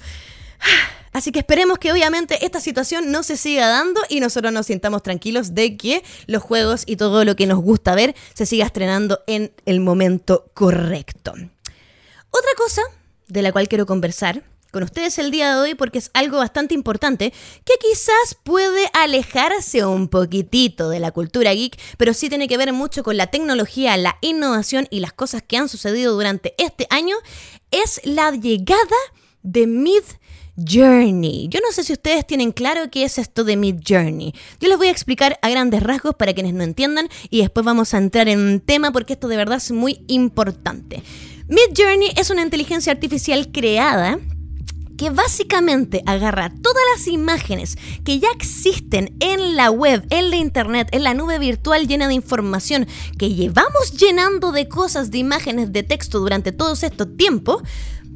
Así 1.13 1.31
que 1.31 1.39
esperemos 1.39 1.79
que 1.79 1.93
obviamente 1.93 2.45
esta 2.45 2.59
situación 2.59 3.13
no 3.13 3.23
se 3.23 3.37
siga 3.37 3.69
dando 3.69 4.01
y 4.09 4.19
nosotros 4.19 4.53
nos 4.53 4.67
sintamos 4.67 5.05
tranquilos 5.05 5.55
de 5.55 5.77
que 5.77 6.03
los 6.27 6.43
juegos 6.43 6.83
y 6.87 6.97
todo 6.97 7.25
lo 7.25 7.37
que 7.37 7.47
nos 7.47 7.61
gusta 7.61 7.95
ver 7.95 8.17
se 8.35 8.47
siga 8.47 8.67
estrenando 8.67 9.21
en 9.29 9.53
el 9.65 9.79
momento 9.79 10.51
correcto. 10.55 11.33
Otra 12.31 12.51
cosa 12.57 12.83
de 13.29 13.43
la 13.43 13.53
cual 13.53 13.69
quiero 13.69 13.87
conversar 13.87 14.43
con 14.75 14.83
ustedes 14.83 15.19
el 15.19 15.31
día 15.31 15.55
de 15.55 15.61
hoy 15.61 15.75
porque 15.77 15.99
es 15.99 16.11
algo 16.15 16.39
bastante 16.39 16.75
importante 16.75 17.33
que 17.65 17.75
quizás 17.81 18.37
puede 18.43 18.91
alejarse 18.93 19.87
un 19.87 20.09
poquitito 20.09 20.89
de 20.89 20.99
la 20.99 21.13
cultura 21.13 21.55
geek, 21.55 21.79
pero 21.97 22.13
sí 22.13 22.29
tiene 22.29 22.49
que 22.49 22.57
ver 22.57 22.73
mucho 22.73 23.05
con 23.05 23.17
la 23.17 23.29
tecnología, 23.29 23.97
la 23.97 24.19
innovación 24.21 24.89
y 24.91 24.99
las 24.99 25.13
cosas 25.13 25.43
que 25.43 25.57
han 25.57 25.69
sucedido 25.69 26.13
durante 26.15 26.57
este 26.59 26.89
año, 26.91 27.15
es 27.71 28.01
la 28.03 28.33
llegada 28.33 28.81
de 29.45 29.69
Mid 29.69 30.03
Journey. 30.57 31.49
Yo 31.49 31.61
no 31.61 31.71
sé 31.71 31.85
si 31.85 31.93
ustedes 31.93 32.27
tienen 32.27 32.51
claro 32.51 32.91
qué 32.91 33.05
es 33.05 33.19
esto 33.19 33.45
de 33.45 33.57
Mid 33.57 33.77
Journey. 33.87 34.35
Yo 34.59 34.69
les 34.69 34.77
voy 34.77 34.89
a 34.89 34.91
explicar 34.91 35.39
a 35.41 35.51
grandes 35.51 35.85
rasgos 35.85 36.17
para 36.17 36.35
quienes 36.35 36.53
no 36.53 36.65
entiendan 36.65 37.09
y 37.31 37.43
después 37.43 37.65
vamos 37.65 37.95
a 37.95 37.99
entrar 37.99 38.29
en 38.29 38.41
un 38.41 38.61
tema 38.61 38.91
porque 38.91 39.13
esto 39.13 39.29
de 39.29 39.37
verdad 39.37 39.59
es 39.59 39.71
muy 39.71 40.05
importante. 40.09 41.01
Mid 41.47 41.77
Journey 41.77 42.11
es 42.17 42.31
una 42.31 42.43
inteligencia 42.43 42.93
artificial 42.93 43.53
creada 43.53 44.19
que 44.97 45.11
básicamente 45.11 46.03
agarra 46.07 46.53
todas 46.63 46.83
las 46.97 47.07
imágenes 47.09 47.77
que 48.05 48.19
ya 48.19 48.29
existen 48.35 49.17
en 49.21 49.57
la 49.57 49.71
web, 49.71 50.07
en 50.11 50.31
la 50.31 50.37
internet, 50.37 50.89
en 50.93 51.03
la 51.03 51.15
nube 51.15 51.39
virtual 51.39 51.87
llena 51.87 52.09
de 52.09 52.15
información 52.15 52.87
que 53.19 53.35
llevamos 53.35 53.93
llenando 53.99 54.53
de 54.53 54.69
cosas, 54.69 55.11
de 55.11 55.19
imágenes, 55.19 55.73
de 55.73 55.83
texto 55.83 56.21
durante 56.21 56.53
todo 56.53 56.73
este 56.73 56.91
tiempo, 57.07 57.63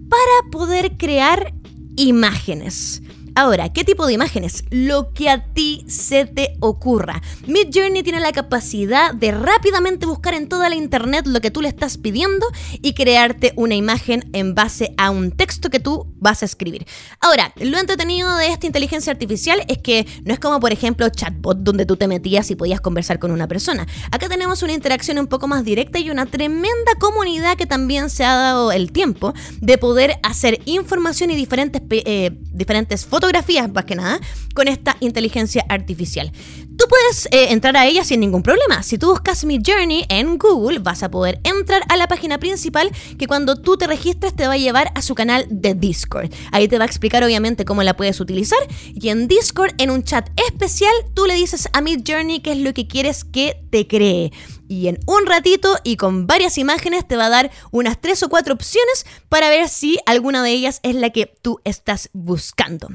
para 0.08 0.50
poder 0.50 0.96
crear 0.96 1.52
imágenes. 1.96 3.02
Ahora, 3.40 3.72
¿qué 3.72 3.84
tipo 3.84 4.04
de 4.08 4.14
imágenes? 4.14 4.64
Lo 4.68 5.12
que 5.12 5.30
a 5.30 5.44
ti 5.44 5.84
se 5.86 6.24
te 6.24 6.56
ocurra. 6.58 7.22
Mid 7.46 7.68
Journey 7.72 8.02
tiene 8.02 8.18
la 8.18 8.32
capacidad 8.32 9.14
de 9.14 9.30
rápidamente 9.30 10.06
buscar 10.06 10.34
en 10.34 10.48
toda 10.48 10.68
la 10.68 10.74
internet 10.74 11.24
lo 11.24 11.40
que 11.40 11.52
tú 11.52 11.62
le 11.62 11.68
estás 11.68 11.98
pidiendo 11.98 12.44
y 12.82 12.94
crearte 12.94 13.52
una 13.54 13.76
imagen 13.76 14.28
en 14.32 14.56
base 14.56 14.92
a 14.96 15.10
un 15.10 15.30
texto 15.30 15.70
que 15.70 15.78
tú 15.78 16.12
vas 16.16 16.42
a 16.42 16.46
escribir. 16.46 16.84
Ahora, 17.20 17.52
lo 17.60 17.78
entretenido 17.78 18.34
de 18.38 18.48
esta 18.48 18.66
inteligencia 18.66 19.12
artificial 19.12 19.62
es 19.68 19.78
que 19.78 20.04
no 20.24 20.32
es 20.32 20.40
como, 20.40 20.58
por 20.58 20.72
ejemplo, 20.72 21.08
chatbot, 21.08 21.58
donde 21.58 21.86
tú 21.86 21.96
te 21.96 22.08
metías 22.08 22.50
y 22.50 22.56
podías 22.56 22.80
conversar 22.80 23.20
con 23.20 23.30
una 23.30 23.46
persona. 23.46 23.86
Acá 24.10 24.28
tenemos 24.28 24.64
una 24.64 24.72
interacción 24.72 25.16
un 25.16 25.28
poco 25.28 25.46
más 25.46 25.64
directa 25.64 26.00
y 26.00 26.10
una 26.10 26.26
tremenda 26.26 26.92
comunidad 26.98 27.56
que 27.56 27.66
también 27.66 28.10
se 28.10 28.24
ha 28.24 28.34
dado 28.34 28.72
el 28.72 28.90
tiempo 28.90 29.32
de 29.60 29.78
poder 29.78 30.18
hacer 30.24 30.60
información 30.64 31.30
y 31.30 31.36
diferentes, 31.36 31.82
eh, 31.88 32.36
diferentes 32.50 33.06
fotografías, 33.28 33.70
más 33.70 33.84
que 33.84 33.94
nada, 33.94 34.20
con 34.54 34.68
esta 34.68 34.96
inteligencia 35.00 35.62
artificial. 35.68 36.32
Tú 36.78 36.86
puedes 36.88 37.26
eh, 37.26 37.52
entrar 37.52 37.76
a 37.76 37.86
ella 37.86 38.02
sin 38.02 38.20
ningún 38.20 38.42
problema. 38.42 38.82
Si 38.82 38.96
tú 38.96 39.10
buscas 39.10 39.44
Mi 39.44 39.58
Journey 39.64 40.06
en 40.08 40.38
Google, 40.38 40.78
vas 40.78 41.02
a 41.02 41.10
poder 41.10 41.40
entrar 41.44 41.82
a 41.90 41.96
la 41.98 42.08
página 42.08 42.38
principal 42.38 42.90
que 43.18 43.26
cuando 43.26 43.56
tú 43.56 43.76
te 43.76 43.86
registres 43.86 44.34
te 44.34 44.46
va 44.46 44.54
a 44.54 44.56
llevar 44.56 44.90
a 44.94 45.02
su 45.02 45.14
canal 45.14 45.46
de 45.50 45.74
Discord. 45.74 46.32
Ahí 46.52 46.68
te 46.68 46.78
va 46.78 46.84
a 46.84 46.86
explicar 46.86 47.22
obviamente 47.22 47.66
cómo 47.66 47.82
la 47.82 47.96
puedes 47.96 48.18
utilizar 48.18 48.58
y 48.94 49.10
en 49.10 49.28
Discord, 49.28 49.72
en 49.76 49.90
un 49.90 50.04
chat 50.04 50.30
especial, 50.48 50.94
tú 51.14 51.26
le 51.26 51.34
dices 51.34 51.68
a 51.74 51.82
Mid 51.82 52.00
Journey 52.06 52.40
qué 52.40 52.52
es 52.52 52.58
lo 52.58 52.72
que 52.72 52.86
quieres 52.86 53.24
que 53.24 53.60
te 53.70 53.86
cree. 53.86 54.32
Y 54.68 54.88
en 54.88 55.00
un 55.06 55.26
ratito 55.26 55.76
y 55.84 55.96
con 55.96 56.26
varias 56.26 56.56
imágenes 56.56 57.06
te 57.06 57.16
va 57.16 57.26
a 57.26 57.30
dar 57.30 57.50
unas 57.72 58.00
tres 58.00 58.22
o 58.22 58.30
cuatro 58.30 58.54
opciones 58.54 59.04
para 59.28 59.50
ver 59.50 59.68
si 59.68 59.98
alguna 60.06 60.42
de 60.42 60.52
ellas 60.52 60.80
es 60.82 60.94
la 60.94 61.10
que 61.10 61.26
tú 61.26 61.60
estás 61.64 62.08
buscando. 62.14 62.88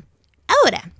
Ahora, 0.47 0.91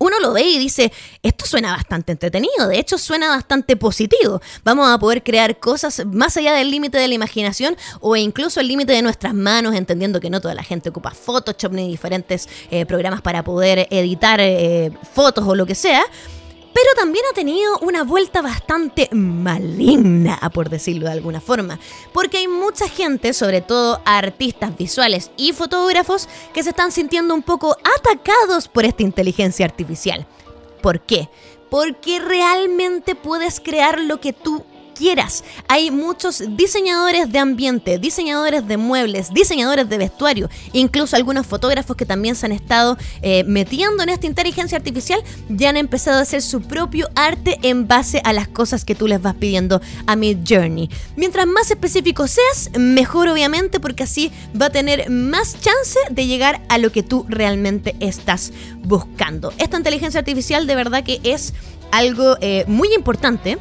uno 0.00 0.18
lo 0.18 0.32
ve 0.32 0.42
y 0.42 0.58
dice, 0.58 0.90
esto 1.22 1.44
suena 1.44 1.72
bastante 1.72 2.12
entretenido, 2.12 2.68
de 2.68 2.78
hecho 2.78 2.96
suena 2.96 3.28
bastante 3.28 3.76
positivo. 3.76 4.40
Vamos 4.64 4.90
a 4.90 4.98
poder 4.98 5.22
crear 5.22 5.58
cosas 5.58 6.06
más 6.06 6.38
allá 6.38 6.54
del 6.54 6.70
límite 6.70 6.96
de 6.96 7.06
la 7.06 7.14
imaginación 7.14 7.76
o 8.00 8.16
incluso 8.16 8.60
el 8.60 8.68
límite 8.68 8.94
de 8.94 9.02
nuestras 9.02 9.34
manos, 9.34 9.74
entendiendo 9.74 10.18
que 10.18 10.30
no 10.30 10.40
toda 10.40 10.54
la 10.54 10.62
gente 10.62 10.88
ocupa 10.88 11.10
Photoshop 11.10 11.72
ni 11.72 11.86
diferentes 11.86 12.48
eh, 12.70 12.86
programas 12.86 13.20
para 13.20 13.44
poder 13.44 13.88
editar 13.90 14.40
eh, 14.40 14.90
fotos 15.12 15.46
o 15.46 15.54
lo 15.54 15.66
que 15.66 15.74
sea 15.74 16.02
pero 16.72 16.86
también 16.96 17.24
ha 17.30 17.34
tenido 17.34 17.78
una 17.80 18.04
vuelta 18.04 18.42
bastante 18.42 19.08
maligna, 19.12 20.38
por 20.52 20.70
decirlo 20.70 21.06
de 21.06 21.12
alguna 21.12 21.40
forma, 21.40 21.78
porque 22.12 22.38
hay 22.38 22.48
mucha 22.48 22.88
gente, 22.88 23.32
sobre 23.32 23.60
todo 23.60 24.00
artistas 24.04 24.76
visuales 24.76 25.30
y 25.36 25.52
fotógrafos, 25.52 26.28
que 26.52 26.62
se 26.62 26.70
están 26.70 26.92
sintiendo 26.92 27.34
un 27.34 27.42
poco 27.42 27.76
atacados 27.96 28.68
por 28.68 28.84
esta 28.84 29.02
inteligencia 29.02 29.66
artificial. 29.66 30.26
¿Por 30.82 31.00
qué? 31.00 31.28
Porque 31.68 32.18
realmente 32.18 33.14
puedes 33.14 33.60
crear 33.60 34.00
lo 34.00 34.20
que 34.20 34.32
tú 34.32 34.64
Hay 35.68 35.90
muchos 35.90 36.42
diseñadores 36.56 37.32
de 37.32 37.38
ambiente, 37.38 37.98
diseñadores 37.98 38.68
de 38.68 38.76
muebles, 38.76 39.32
diseñadores 39.32 39.88
de 39.88 39.96
vestuario, 39.96 40.50
incluso 40.74 41.16
algunos 41.16 41.46
fotógrafos 41.46 41.96
que 41.96 42.04
también 42.04 42.34
se 42.34 42.46
han 42.46 42.52
estado 42.52 42.98
eh, 43.22 43.44
metiendo 43.44 44.02
en 44.02 44.10
esta 44.10 44.26
inteligencia 44.26 44.76
artificial 44.76 45.22
ya 45.48 45.70
han 45.70 45.78
empezado 45.78 46.18
a 46.18 46.22
hacer 46.22 46.42
su 46.42 46.60
propio 46.60 47.08
arte 47.14 47.58
en 47.62 47.88
base 47.88 48.20
a 48.24 48.34
las 48.34 48.48
cosas 48.48 48.84
que 48.84 48.94
tú 48.94 49.06
les 49.06 49.22
vas 49.22 49.34
pidiendo 49.34 49.80
a 50.06 50.16
Mid 50.16 50.38
Journey. 50.46 50.90
Mientras 51.16 51.46
más 51.46 51.70
específico 51.70 52.26
seas, 52.26 52.70
mejor 52.78 53.28
obviamente 53.28 53.80
porque 53.80 54.02
así 54.02 54.30
va 54.60 54.66
a 54.66 54.70
tener 54.70 55.08
más 55.08 55.58
chance 55.60 55.98
de 56.10 56.26
llegar 56.26 56.60
a 56.68 56.76
lo 56.76 56.92
que 56.92 57.02
tú 57.02 57.24
realmente 57.26 57.96
estás 58.00 58.52
buscando. 58.82 59.54
Esta 59.56 59.78
inteligencia 59.78 60.20
artificial 60.20 60.66
de 60.66 60.74
verdad 60.74 61.04
que 61.04 61.20
es 61.24 61.54
algo 61.90 62.36
eh, 62.40 62.64
muy 62.68 62.92
importante 62.94 63.58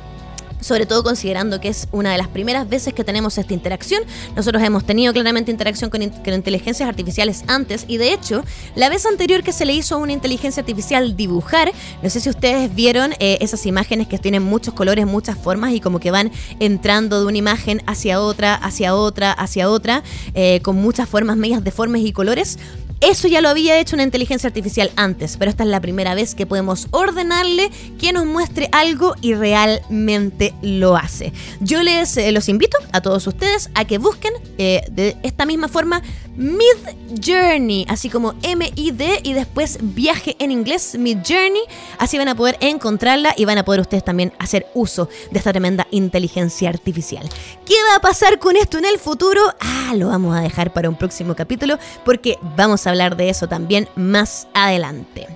sobre 0.59 0.85
todo 0.85 1.03
considerando 1.03 1.59
que 1.59 1.69
es 1.69 1.87
una 1.91 2.11
de 2.11 2.17
las 2.17 2.27
primeras 2.27 2.67
veces 2.67 2.93
que 2.93 3.03
tenemos 3.03 3.37
esta 3.37 3.53
interacción. 3.53 4.03
Nosotros 4.35 4.61
hemos 4.63 4.85
tenido 4.85 5.13
claramente 5.13 5.51
interacción 5.51 5.89
con, 5.89 6.01
inteligencias 6.01 6.87
artificiales 6.87 7.43
antes 7.47 7.85
y 7.87 7.97
de 7.97 8.13
hecho, 8.13 8.43
la 8.75 8.89
vez 8.89 9.05
anterior 9.05 9.43
que 9.43 9.53
se 9.53 9.65
le 9.65 9.73
hizo 9.73 9.95
a 9.95 9.97
una 9.97 10.13
inteligencia 10.13 10.61
artificial 10.61 11.15
dibujar, 11.15 11.71
no 12.01 12.09
sé 12.09 12.19
si 12.19 12.29
ustedes 12.29 12.73
vieron 12.73 13.13
eh, 13.19 13.37
esas 13.41 13.65
imágenes 13.65 14.07
que 14.07 14.17
tienen 14.17 14.43
muchos 14.43 14.73
colores, 14.73 15.05
muchas 15.05 15.37
formas 15.37 15.73
y 15.73 15.79
como 15.79 15.99
que 15.99 16.11
van 16.11 16.31
entrando 16.59 17.19
de 17.21 17.27
una 17.27 17.37
imagen 17.37 17.81
hacia 17.85 18.21
otra, 18.21 18.55
hacia 18.55 18.95
otra, 18.95 19.31
hacia 19.31 19.69
otra, 19.69 20.03
eh, 20.33 20.59
con 20.61 20.75
muchas 20.75 21.07
formas 21.09 21.37
medias 21.37 21.63
deformes 21.63 22.03
y 22.03 22.11
colores. 22.11 22.57
Eso 23.01 23.29
ya 23.29 23.39
lo 23.39 23.47
había 23.47 23.79
hecho 23.79 23.95
una 23.95 24.03
inteligencia 24.03 24.47
artificial 24.47 24.91
antes, 24.97 25.37
pero 25.37 25.49
esta 25.49 25.63
es 25.63 25.69
la 25.69 25.79
primera 25.79 26.15
vez 26.15 26.35
que 26.35 26.45
podemos 26.45 26.87
ordenarle 26.91 27.71
que 27.97 28.11
nos 28.11 28.25
muestre 28.25 28.67
algo 28.73 29.15
y 29.21 29.35
realmente 29.35 30.53
lo 30.61 30.97
hace. 30.97 31.31
Yo 31.61 31.81
les 31.81 32.17
eh, 32.17 32.31
los 32.33 32.49
invito 32.49 32.77
a 32.91 33.01
todos 33.01 33.25
ustedes 33.25 33.69
a 33.73 33.85
que 33.85 33.99
busquen 33.99 34.33
eh, 34.57 34.83
de 34.91 35.15
esta 35.23 35.45
misma 35.45 35.69
forma 35.69 36.01
Mid 36.39 37.19
Journey, 37.21 37.85
así 37.89 38.09
como 38.09 38.33
M-I-D 38.41 39.19
y 39.23 39.33
después 39.33 39.77
viaje 39.81 40.37
en 40.39 40.51
inglés, 40.51 40.95
Mid 40.97 41.17
Journey. 41.17 41.63
Así 41.97 42.17
van 42.17 42.29
a 42.29 42.35
poder 42.35 42.55
encontrarla 42.61 43.33
y 43.35 43.43
van 43.43 43.57
a 43.57 43.65
poder 43.65 43.81
ustedes 43.81 44.05
también 44.05 44.31
hacer 44.39 44.67
uso 44.73 45.09
de 45.31 45.37
esta 45.37 45.51
tremenda 45.51 45.85
inteligencia 45.91 46.69
artificial. 46.69 47.27
¿Qué 47.65 47.75
va 47.89 47.97
a 47.97 47.99
pasar 47.99 48.39
con 48.39 48.55
esto 48.55 48.77
en 48.77 48.85
el 48.85 48.99
futuro? 48.99 49.41
Ah, 49.59 49.93
lo 49.97 50.07
vamos 50.07 50.33
a 50.33 50.39
dejar 50.39 50.71
para 50.71 50.87
un 50.87 50.97
próximo 50.97 51.35
capítulo 51.35 51.77
porque 52.05 52.39
vamos 52.55 52.87
a 52.87 52.91
hablar 52.91 53.17
de 53.17 53.27
eso 53.27 53.49
también 53.49 53.89
más 53.97 54.47
adelante. 54.53 55.27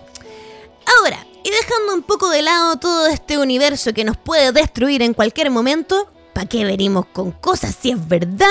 Ahora, 0.99 1.27
y 1.43 1.49
dejando 1.49 1.95
un 1.95 2.03
poco 2.03 2.29
de 2.29 2.43
lado 2.43 2.77
todo 2.77 3.07
este 3.07 3.37
universo 3.37 3.93
que 3.93 4.05
nos 4.05 4.15
puede 4.15 4.53
destruir 4.53 5.01
en 5.01 5.13
cualquier 5.13 5.51
momento, 5.51 6.07
¿para 6.33 6.47
qué 6.47 6.65
venimos 6.65 7.05
con 7.05 7.31
cosas 7.31 7.77
si 7.79 7.91
es 7.91 8.07
verdad? 8.07 8.47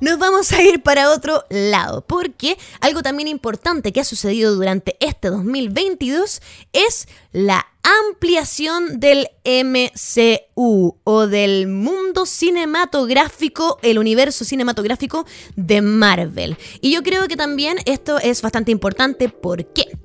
Nos 0.00 0.18
vamos 0.18 0.52
a 0.52 0.62
ir 0.62 0.82
para 0.82 1.10
otro 1.10 1.44
lado, 1.50 2.04
porque 2.06 2.56
algo 2.80 3.02
también 3.02 3.28
importante 3.28 3.92
que 3.92 4.00
ha 4.00 4.04
sucedido 4.04 4.54
durante 4.54 4.96
este 5.00 5.28
2022 5.28 6.40
es 6.72 7.06
la 7.32 7.66
ampliación 7.82 8.98
del 8.98 9.28
MCU 9.44 10.96
o 11.04 11.26
del 11.26 11.68
mundo 11.68 12.26
cinematográfico, 12.26 13.78
el 13.82 13.98
universo 13.98 14.44
cinematográfico 14.44 15.26
de 15.54 15.82
Marvel. 15.82 16.56
Y 16.80 16.92
yo 16.92 17.02
creo 17.02 17.28
que 17.28 17.36
también 17.36 17.78
esto 17.84 18.18
es 18.18 18.42
bastante 18.42 18.72
importante. 18.72 19.28
¿Por 19.28 19.66
qué? 19.66 19.96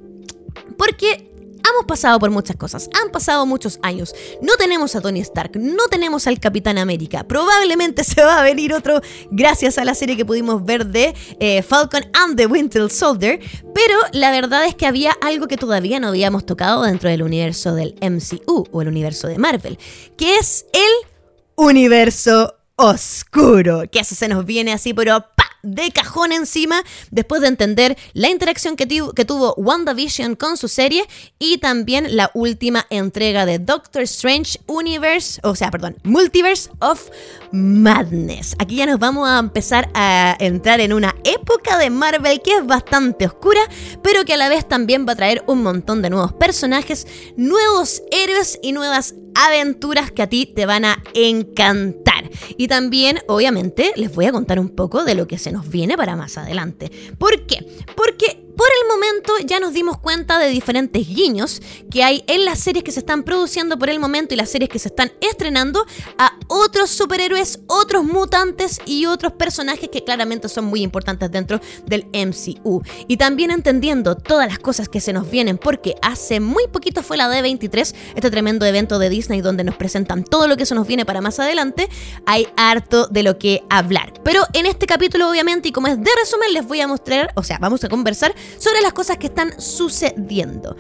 Porque 0.78 1.31
Hemos 1.72 1.86
pasado 1.86 2.20
por 2.20 2.30
muchas 2.32 2.58
cosas, 2.58 2.90
han 3.01 3.12
pasado 3.12 3.46
muchos 3.46 3.80
años. 3.82 4.13
No 4.42 4.58
tenemos 4.58 4.94
a 4.96 5.01
Tony 5.01 5.22
Stark, 5.22 5.51
no 5.56 5.88
tenemos 5.90 6.28
al 6.28 6.38
Capitán 6.38 6.78
América. 6.78 7.24
Probablemente 7.24 8.04
se 8.04 8.22
va 8.22 8.40
a 8.40 8.44
venir 8.44 8.74
otro 8.74 9.01
gracias 9.30 9.78
a 9.78 9.86
la 9.86 9.96
serie 9.96 10.18
que 10.18 10.25
pudimos 10.25 10.66
ver 10.66 10.86
de 10.86 11.16
eh, 11.40 11.62
Falcon 11.62 12.04
and 12.13 12.36
the 12.36 12.46
Winter 12.46 12.90
Soldier. 12.90 13.40
Pero 13.74 13.96
la 14.12 14.32
verdad 14.32 14.66
es 14.66 14.75
que 14.75 14.86
había 14.86 15.12
algo 15.22 15.48
que 15.48 15.56
todavía 15.56 16.00
no 16.01 16.10
habíamos 16.10 16.46
tocado 16.46 16.84
dentro 16.84 17.10
del 17.10 17.24
universo 17.24 17.74
del 17.74 17.96
MCU 18.01 18.68
o 18.70 18.82
el 18.82 18.90
universo 18.90 19.28
de 19.28 19.38
Marvel, 19.38 19.80
que 20.18 20.36
es 20.38 20.66
el 20.74 21.08
universo 21.56 22.56
oscuro. 22.75 23.84
Que 23.90 24.00
eso 24.00 24.16
se 24.16 24.28
nos 24.28 24.46
viene 24.46 24.74
así, 24.74 24.94
pero 24.94 25.24
de 25.63 25.91
cajón 25.91 26.32
encima 26.32 26.84
después 27.12 27.41
de 27.41 27.48
entender 27.48 27.98
la 28.13 28.30
interacción 28.30 28.75
que, 28.75 28.88
que 28.88 29.25
tuvo 29.25 29.53
WandaVision 29.56 30.36
con 30.36 30.58
su 30.58 30.68
serie 30.68 31.08
y 31.39 31.58
también 31.58 32.15
la 32.15 32.32
última 32.34 32.86
entrega 32.89 33.46
de 33.46 33.60
Doctor 33.60 34.03
Strange 34.03 34.60
Universe, 34.68 35.39
o 35.44 35.56
sea, 35.56 35.72
perdón, 35.72 35.98
Multiverse 36.03 36.70
of 36.80 37.10
Madness. 37.51 38.56
Aquí 38.60 38.75
ya 38.75 38.86
nos 38.86 39.00
vamos 39.00 39.27
a 39.27 39.39
empezar 39.39 39.89
a 39.94 40.36
entrar 40.39 40.80
en 40.80 40.94
una 40.94 41.15
época 41.24 41.77
de 41.77 41.89
Marvel 41.89 42.41
que 42.41 42.58
es 42.58 42.65
bastante 42.65 43.25
oscura, 43.25 43.62
pero 44.01 44.25
que 44.25 44.34
a 44.34 44.38
la 44.38 44.50
vez 44.50 44.68
también 44.68 45.06
va 45.08 45.13
a 45.13 45.15
traer 45.15 45.44
un 45.48 45.63
montón 45.63 46.01
de 46.01 46.10
nuevos 46.10 46.34
personajes, 46.34 47.08
nuevos 47.36 48.03
héroes 48.12 48.60
y 48.62 48.72
nuevas 48.72 49.15
aventuras 49.36 50.12
que 50.12 50.22
a 50.22 50.27
ti 50.27 50.46
te 50.46 50.65
van 50.65 50.86
a 50.86 51.03
encantar. 51.13 52.21
Y 52.58 52.68
también, 52.68 53.20
obviamente, 53.28 53.92
les 53.96 54.14
voy 54.14 54.26
a 54.26 54.32
contar 54.32 54.60
un 54.60 54.70
poco 54.70 55.04
de 55.04 55.16
lo 55.16 55.28
que 55.28 55.38
se 55.38 55.52
nos 55.52 55.70
viene 55.70 55.98
para 55.98 56.16
más 56.16 56.38
adelante. 56.38 56.92
¿Por 57.18 57.46
qué? 57.46 57.66
Porque 57.96 58.50
por 58.62 58.70
el 58.80 58.88
momento 58.88 59.34
ya 59.44 59.60
nos 59.60 59.74
dimos 59.74 59.98
cuenta 59.98 60.38
de 60.38 60.50
diferentes 60.50 61.08
guiños 61.08 61.63
que 61.89 62.03
hay 62.03 62.24
en 62.27 62.46
las 62.46 62.60
series 62.60 62.84
que 62.84 62.91
se 62.91 63.00
están 63.00 63.24
produciendo 63.24 63.80
por 63.80 63.89
el 63.89 64.00
momento 64.00 64.36
y 64.36 64.38
las 64.38 64.51
series 64.51 64.70
que 64.70 64.77
se 64.77 64.89
están 64.89 65.12
estrenando 65.20 65.84
a 66.20 66.38
otros 66.48 66.91
superhéroes, 66.91 67.62
otros 67.65 68.03
mutantes 68.03 68.80
y 68.86 69.08
otros 69.08 69.34
personajes 69.34 69.89
que 69.89 70.03
claramente 70.03 70.48
son 70.48 70.65
muy 70.65 70.84
importantes 70.84 71.32
dentro 71.32 71.60
del 71.88 72.06
MCU. 72.13 72.84
Y 73.08 73.18
también 73.18 73.50
entendiendo 73.50 74.15
todas 74.15 74.48
las 74.48 74.60
cosas 74.60 74.88
que 74.88 75.01
se 75.01 75.12
nos 75.12 75.32
vienen 75.32 75.58
porque 75.58 75.96
hace 76.03 76.39
muy 76.39 76.68
poquito 76.68 77.01
fue 77.01 77.18
la 77.18 77.32
D23, 77.34 77.96
este 78.13 78.30
tremendo 78.30 78.68
evento 78.68 79.00
de 79.00 79.10
Disney 79.10 79.41
donde 79.41 79.63
nos 79.63 79.74
presentan 79.74 80.24
todo 80.24 80.48
lo 80.48 80.56
que 80.56 80.68
se 80.68 80.75
nos 80.75 80.86
viene 80.86 81.03
para 81.03 81.20
más 81.20 81.39
adelante, 81.39 81.89
hay 82.27 82.48
harto 82.58 83.08
de 83.08 83.24
lo 83.24 83.39
que 83.39 83.63
hablar. 83.72 84.13
Pero 84.24 84.44
en 84.53 84.68
este 84.68 84.86
capítulo 84.86 85.32
obviamente 85.32 85.70
y 85.70 85.72
como 85.72 85.88
es 85.88 85.98
de 85.98 86.12
resumen 86.20 86.53
les 86.53 86.68
voy 86.68 86.82
a 86.82 86.88
mostrar, 86.88 87.34
o 87.36 87.41
sea, 87.41 87.58
vamos 87.58 87.84
a 87.84 87.89
conversar 87.89 88.36
sobre 88.58 88.81
las 88.81 88.93
cosas 88.93 89.17
que 89.17 89.27
están 89.27 89.60
sucediendo. 89.60 90.75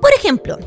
Por 0.00 0.12
ejemplo, 0.14 0.58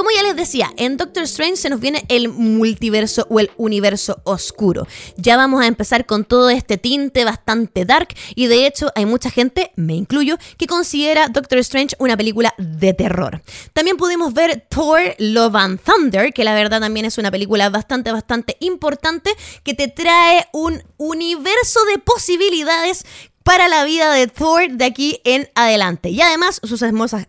como 0.00 0.10
ya 0.12 0.22
les 0.22 0.36
decía, 0.36 0.72
en 0.76 0.96
Doctor 0.96 1.24
Strange 1.24 1.56
se 1.56 1.68
nos 1.68 1.78
viene 1.78 2.04
el 2.08 2.28
multiverso 2.28 3.26
o 3.28 3.40
el 3.40 3.50
universo 3.56 4.22
oscuro. 4.24 4.86
Ya 5.16 5.36
vamos 5.36 5.62
a 5.62 5.66
empezar 5.66 6.06
con 6.06 6.24
todo 6.24 6.48
este 6.48 6.78
tinte 6.78 7.24
bastante 7.24 7.84
dark 7.84 8.08
y 8.34 8.46
de 8.46 8.66
hecho 8.66 8.92
hay 8.94 9.04
mucha 9.04 9.30
gente, 9.30 9.72
me 9.76 9.94
incluyo, 9.94 10.38
que 10.56 10.66
considera 10.66 11.28
Doctor 11.28 11.58
Strange 11.58 11.96
una 11.98 12.16
película 12.16 12.54
de 12.56 12.94
terror. 12.94 13.42
También 13.72 13.96
pudimos 13.96 14.32
ver 14.32 14.66
Thor 14.70 15.00
Love 15.18 15.56
and 15.56 15.80
Thunder, 15.80 16.32
que 16.32 16.44
la 16.44 16.54
verdad 16.54 16.80
también 16.80 17.04
es 17.04 17.18
una 17.18 17.30
película 17.30 17.68
bastante, 17.68 18.12
bastante 18.12 18.56
importante 18.60 19.32
que 19.64 19.74
te 19.74 19.88
trae 19.88 20.46
un 20.52 20.82
universo 20.98 21.84
de 21.92 21.98
posibilidades 21.98 23.04
para 23.42 23.68
la 23.68 23.84
vida 23.84 24.12
de 24.12 24.26
Thor 24.26 24.70
de 24.70 24.84
aquí 24.84 25.20
en 25.24 25.48
adelante. 25.54 26.10
Y 26.10 26.20
además 26.20 26.60
sus 26.62 26.82
hermosas, 26.82 27.26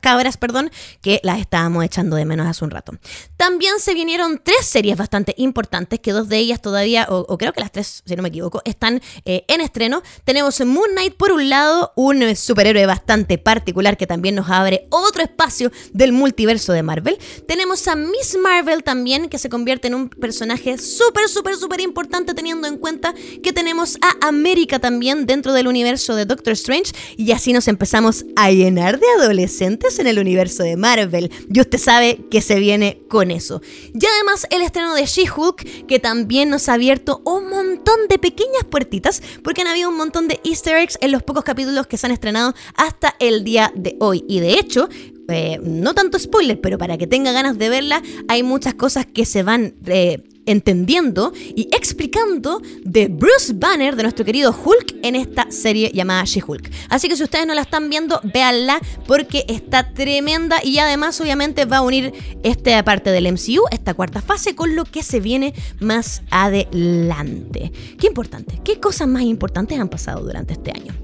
cabras, 0.00 0.36
perdón, 0.36 0.70
que 1.00 1.20
las 1.24 1.40
estábamos 1.40 1.84
echando 1.84 2.16
de 2.16 2.24
menos 2.24 2.46
hace 2.46 2.64
un 2.64 2.70
rato. 2.70 2.92
También 3.36 3.74
se 3.78 3.94
vinieron 3.94 4.40
tres 4.42 4.66
series 4.66 4.96
bastante 4.96 5.34
importantes, 5.36 6.00
que 6.00 6.12
dos 6.12 6.28
de 6.28 6.38
ellas 6.38 6.62
todavía, 6.62 7.06
o, 7.10 7.36
creo 7.38 7.52
que 7.52 7.60
las 7.60 7.72
tres, 7.72 8.02
si 8.06 8.16
no 8.16 8.22
me 8.22 8.28
equivoco, 8.28 8.62
están 8.64 9.00
eh, 9.24 9.44
en 9.48 9.60
estreno. 9.60 10.02
Tenemos 10.24 10.60
Moon 10.64 10.90
Knight 10.92 11.16
por 11.16 11.32
un 11.32 11.48
lado, 11.48 11.92
un 11.96 12.36
superhéroe 12.36 12.86
bastante 12.86 13.38
particular 13.38 13.96
que 13.96 14.06
también 14.06 14.34
nos 14.34 14.48
abre 14.50 14.86
otro 14.90 15.22
espacio 15.22 15.72
del 15.92 16.12
multiverso 16.12 16.72
de 16.72 16.82
Marvel. 16.82 17.18
Tenemos 17.46 17.86
a 17.88 17.96
Miss 17.96 18.38
Marvel 18.42 18.84
también, 18.84 19.28
que 19.28 19.38
se 19.38 19.48
convierte 19.48 19.88
en 19.88 19.94
un 19.94 20.08
personaje 20.08 20.78
súper, 20.78 21.28
súper, 21.28 21.56
súper 21.56 21.80
importante 21.80 22.34
teniendo 22.34 22.68
en 22.68 22.78
cuenta 22.78 23.14
que 23.42 23.52
tenemos 23.52 23.98
a 24.00 24.28
América 24.28 24.78
también 24.78 25.26
dentro 25.26 25.47
del 25.52 25.68
universo 25.68 26.14
de 26.14 26.26
Doctor 26.26 26.52
Strange 26.52 26.92
y 27.16 27.32
así 27.32 27.52
nos 27.52 27.68
empezamos 27.68 28.24
a 28.36 28.50
llenar 28.50 28.98
de 28.98 29.06
adolescentes 29.18 29.98
en 29.98 30.06
el 30.06 30.18
universo 30.18 30.62
de 30.62 30.76
Marvel. 30.76 31.30
Y 31.52 31.60
usted 31.60 31.78
sabe 31.78 32.20
que 32.30 32.40
se 32.40 32.58
viene 32.58 33.02
con 33.08 33.30
eso. 33.30 33.62
Y 33.92 34.04
además 34.04 34.46
el 34.50 34.62
estreno 34.62 34.94
de 34.94 35.06
She-Hulk 35.06 35.86
que 35.86 35.98
también 35.98 36.50
nos 36.50 36.68
ha 36.68 36.74
abierto 36.74 37.22
un 37.24 37.48
montón 37.48 38.08
de 38.08 38.18
pequeñas 38.18 38.64
puertitas 38.68 39.22
porque 39.42 39.62
han 39.62 39.68
habido 39.68 39.88
un 39.88 39.96
montón 39.96 40.28
de 40.28 40.40
easter 40.44 40.76
eggs 40.76 40.98
en 41.00 41.12
los 41.12 41.22
pocos 41.22 41.44
capítulos 41.44 41.86
que 41.86 41.96
se 41.96 42.06
han 42.06 42.12
estrenado 42.12 42.54
hasta 42.74 43.14
el 43.18 43.44
día 43.44 43.72
de 43.74 43.96
hoy. 44.00 44.24
Y 44.28 44.40
de 44.40 44.54
hecho, 44.54 44.88
eh, 45.28 45.58
no 45.62 45.94
tanto 45.94 46.18
spoiler, 46.18 46.60
pero 46.60 46.78
para 46.78 46.96
que 46.96 47.06
tenga 47.06 47.32
ganas 47.32 47.58
de 47.58 47.68
verla, 47.68 48.02
hay 48.28 48.42
muchas 48.42 48.74
cosas 48.74 49.06
que 49.06 49.26
se 49.26 49.42
van 49.42 49.74
eh, 49.86 50.22
entendiendo 50.50 51.32
y 51.34 51.68
explicando 51.72 52.60
de 52.82 53.08
Bruce 53.08 53.52
Banner, 53.54 53.96
de 53.96 54.02
nuestro 54.02 54.24
querido 54.24 54.50
Hulk, 54.52 54.96
en 55.02 55.14
esta 55.14 55.50
serie 55.50 55.90
llamada 55.94 56.24
She-Hulk. 56.24 56.70
Así 56.88 57.08
que 57.08 57.16
si 57.16 57.22
ustedes 57.22 57.46
no 57.46 57.54
la 57.54 57.62
están 57.62 57.90
viendo, 57.90 58.20
véanla 58.22 58.80
porque 59.06 59.44
está 59.48 59.92
tremenda 59.92 60.60
y 60.64 60.78
además 60.78 61.20
obviamente 61.20 61.64
va 61.64 61.78
a 61.78 61.82
unir 61.82 62.12
esta 62.42 62.82
parte 62.84 63.10
del 63.10 63.32
MCU, 63.32 63.62
esta 63.70 63.94
cuarta 63.94 64.22
fase, 64.22 64.54
con 64.54 64.74
lo 64.74 64.84
que 64.84 65.02
se 65.02 65.20
viene 65.20 65.54
más 65.80 66.22
adelante. 66.30 67.72
Qué 67.98 68.06
importante, 68.06 68.60
qué 68.64 68.80
cosas 68.80 69.08
más 69.08 69.22
importantes 69.22 69.78
han 69.78 69.88
pasado 69.88 70.24
durante 70.24 70.54
este 70.54 70.70
año. 70.70 70.94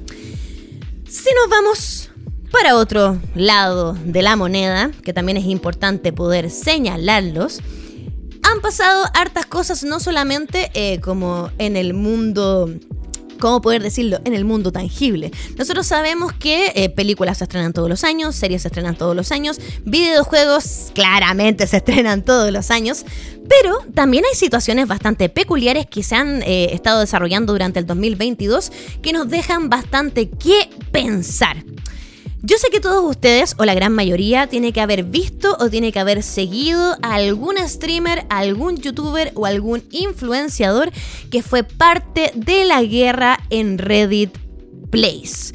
Si 1.06 1.28
nos 1.40 1.48
vamos 1.48 2.10
para 2.50 2.76
otro 2.76 3.18
lado 3.34 3.96
de 4.04 4.22
la 4.22 4.36
moneda, 4.36 4.90
que 5.02 5.12
también 5.12 5.36
es 5.36 5.44
importante 5.44 6.12
poder 6.12 6.50
señalarlos, 6.50 7.60
pasado 8.64 9.04
hartas 9.12 9.44
cosas, 9.44 9.84
no 9.84 10.00
solamente 10.00 10.70
eh, 10.72 10.98
como 11.00 11.50
en 11.58 11.76
el 11.76 11.92
mundo 11.92 12.70
¿cómo 13.38 13.60
poder 13.60 13.82
decirlo? 13.82 14.20
En 14.24 14.32
el 14.32 14.46
mundo 14.46 14.72
tangible. 14.72 15.32
Nosotros 15.58 15.86
sabemos 15.86 16.32
que 16.32 16.72
eh, 16.74 16.88
películas 16.88 17.36
se 17.36 17.44
estrenan 17.44 17.74
todos 17.74 17.90
los 17.90 18.04
años, 18.04 18.34
series 18.34 18.62
se 18.62 18.68
estrenan 18.68 18.96
todos 18.96 19.14
los 19.14 19.32
años, 19.32 19.60
videojuegos 19.84 20.92
claramente 20.94 21.66
se 21.66 21.76
estrenan 21.76 22.22
todos 22.22 22.50
los 22.52 22.70
años, 22.70 23.04
pero 23.46 23.80
también 23.92 24.24
hay 24.24 24.34
situaciones 24.34 24.88
bastante 24.88 25.28
peculiares 25.28 25.84
que 25.84 26.02
se 26.02 26.14
han 26.14 26.42
eh, 26.42 26.72
estado 26.72 27.00
desarrollando 27.00 27.52
durante 27.52 27.80
el 27.80 27.86
2022 27.86 28.72
que 29.02 29.12
nos 29.12 29.28
dejan 29.28 29.68
bastante 29.68 30.30
que 30.30 30.70
pensar. 30.90 31.58
Yo 32.46 32.58
sé 32.58 32.68
que 32.68 32.78
todos 32.78 33.02
ustedes, 33.08 33.54
o 33.56 33.64
la 33.64 33.72
gran 33.72 33.94
mayoría, 33.94 34.48
tiene 34.48 34.74
que 34.74 34.82
haber 34.82 35.04
visto 35.04 35.56
o 35.60 35.70
tiene 35.70 35.92
que 35.92 35.98
haber 35.98 36.22
seguido 36.22 36.94
a 37.00 37.14
algún 37.14 37.56
streamer, 37.66 38.26
algún 38.28 38.76
youtuber 38.76 39.32
o 39.34 39.46
algún 39.46 39.82
influenciador 39.90 40.92
que 41.30 41.42
fue 41.42 41.62
parte 41.64 42.32
de 42.34 42.66
la 42.66 42.82
guerra 42.82 43.38
en 43.48 43.78
Reddit 43.78 44.36
Place. 44.90 45.54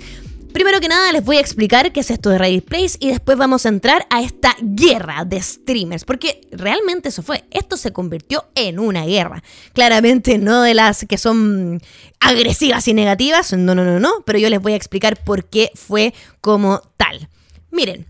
Primero 0.53 0.79
que 0.79 0.87
nada 0.87 1.11
les 1.11 1.23
voy 1.23 1.37
a 1.37 1.41
explicar 1.41 1.91
qué 1.91 1.99
es 1.99 2.09
esto 2.09 2.31
de 2.31 2.39
Reddit 2.39 2.65
Place 2.65 2.97
y 2.99 3.09
después 3.09 3.37
vamos 3.37 3.65
a 3.65 3.69
entrar 3.69 4.07
a 4.09 4.23
esta 4.23 4.55
guerra 4.59 5.23
de 5.23 5.39
streamers, 5.41 6.05
porque 6.05 6.41
realmente 6.51 7.09
eso 7.09 7.21
fue, 7.21 7.43
esto 7.51 7.77
se 7.77 7.93
convirtió 7.93 8.45
en 8.55 8.79
una 8.79 9.05
guerra. 9.05 9.43
Claramente 9.73 10.39
no 10.39 10.63
de 10.63 10.73
las 10.73 11.05
que 11.07 11.19
son 11.19 11.79
agresivas 12.19 12.87
y 12.87 12.95
negativas, 12.95 13.53
no, 13.53 13.75
no, 13.75 13.83
no, 13.85 13.99
no, 13.99 14.23
pero 14.25 14.39
yo 14.39 14.49
les 14.49 14.59
voy 14.59 14.73
a 14.73 14.75
explicar 14.75 15.23
por 15.23 15.45
qué 15.45 15.71
fue 15.75 16.15
como 16.41 16.81
tal. 16.97 17.29
Miren, 17.69 18.07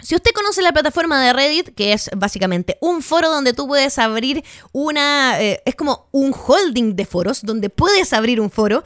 si 0.00 0.16
usted 0.16 0.32
conoce 0.32 0.62
la 0.62 0.72
plataforma 0.72 1.24
de 1.24 1.32
Reddit, 1.32 1.74
que 1.74 1.92
es 1.92 2.10
básicamente 2.16 2.76
un 2.80 3.02
foro 3.02 3.30
donde 3.30 3.52
tú 3.52 3.66
puedes 3.66 3.98
abrir 3.98 4.44
una... 4.72 5.40
Eh, 5.40 5.62
es 5.64 5.74
como 5.74 6.08
un 6.12 6.32
holding 6.34 6.94
de 6.94 7.04
foros, 7.04 7.42
donde 7.42 7.70
puedes 7.70 8.12
abrir 8.12 8.40
un 8.40 8.50
foro 8.50 8.84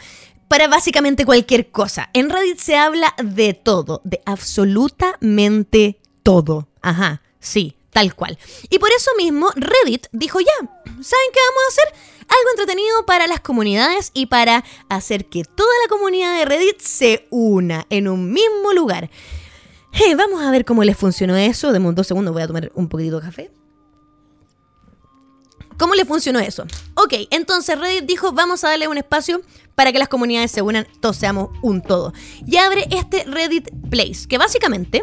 para 0.53 0.69
básicamente 0.69 1.25
cualquier 1.25 1.71
cosa. 1.71 2.11
En 2.13 2.29
Reddit 2.29 2.59
se 2.59 2.77
habla 2.77 3.15
de 3.25 3.55
todo, 3.55 4.03
de 4.05 4.21
absolutamente 4.27 5.99
todo. 6.23 6.69
Ajá, 6.83 7.23
sí, 7.41 7.75
tal 7.89 8.15
cual. 8.15 8.39
Y 8.69 8.79
por 8.79 8.91
eso 8.95 9.11
mismo 9.17 9.49
Reddit 9.57 10.09
dijo 10.13 10.41
ya, 10.41 10.53
¿saben 10.59 11.31
qué 11.33 11.41
vamos 11.49 11.63
a 11.65 11.69
hacer? 11.69 11.95
Algo 12.29 12.51
entretenido 12.51 13.07
para 13.07 13.27
las 13.29 13.41
comunidades 13.41 14.11
y 14.13 14.27
para 14.27 14.63
hacer 14.91 15.25
que 15.25 15.43
toda 15.45 15.73
la 15.87 15.89
comunidad 15.89 16.37
de 16.37 16.45
Reddit 16.45 16.81
se 16.81 17.27
una 17.31 17.87
en 17.89 18.07
un 18.07 18.31
mismo 18.31 18.75
lugar. 18.75 19.09
Vamos 20.19 20.43
a 20.43 20.51
ver 20.51 20.67
cómo 20.67 20.85
les 20.85 20.99
funcionó 20.99 21.35
eso. 21.35 21.73
De 21.73 21.79
dos 21.79 22.07
segundos 22.07 22.35
voy 22.35 22.43
a 22.43 22.47
tomar 22.47 22.71
un 22.75 22.91
poquitito 22.91 23.21
de 23.21 23.27
café. 23.27 23.51
¿Cómo 25.79 25.95
le 25.95 26.05
funcionó 26.05 26.39
eso? 26.39 26.65
Ok, 26.95 27.15
entonces 27.31 27.79
Reddit 27.79 28.05
dijo, 28.05 28.33
vamos 28.33 28.63
a 28.63 28.69
darle 28.69 28.87
un 28.87 28.99
espacio 28.99 29.41
para 29.75 29.93
que 29.93 29.99
las 29.99 30.09
comunidades 30.09 30.51
se 30.51 30.63
unan, 30.63 30.87
todos 31.01 31.17
seamos 31.17 31.51
un 31.63 31.83
todo. 31.83 32.13
Y 32.47 32.57
abre 32.57 32.87
este 32.91 33.25
Reddit 33.25 33.71
Place, 33.91 34.27
que 34.29 34.39
básicamente 34.39 35.03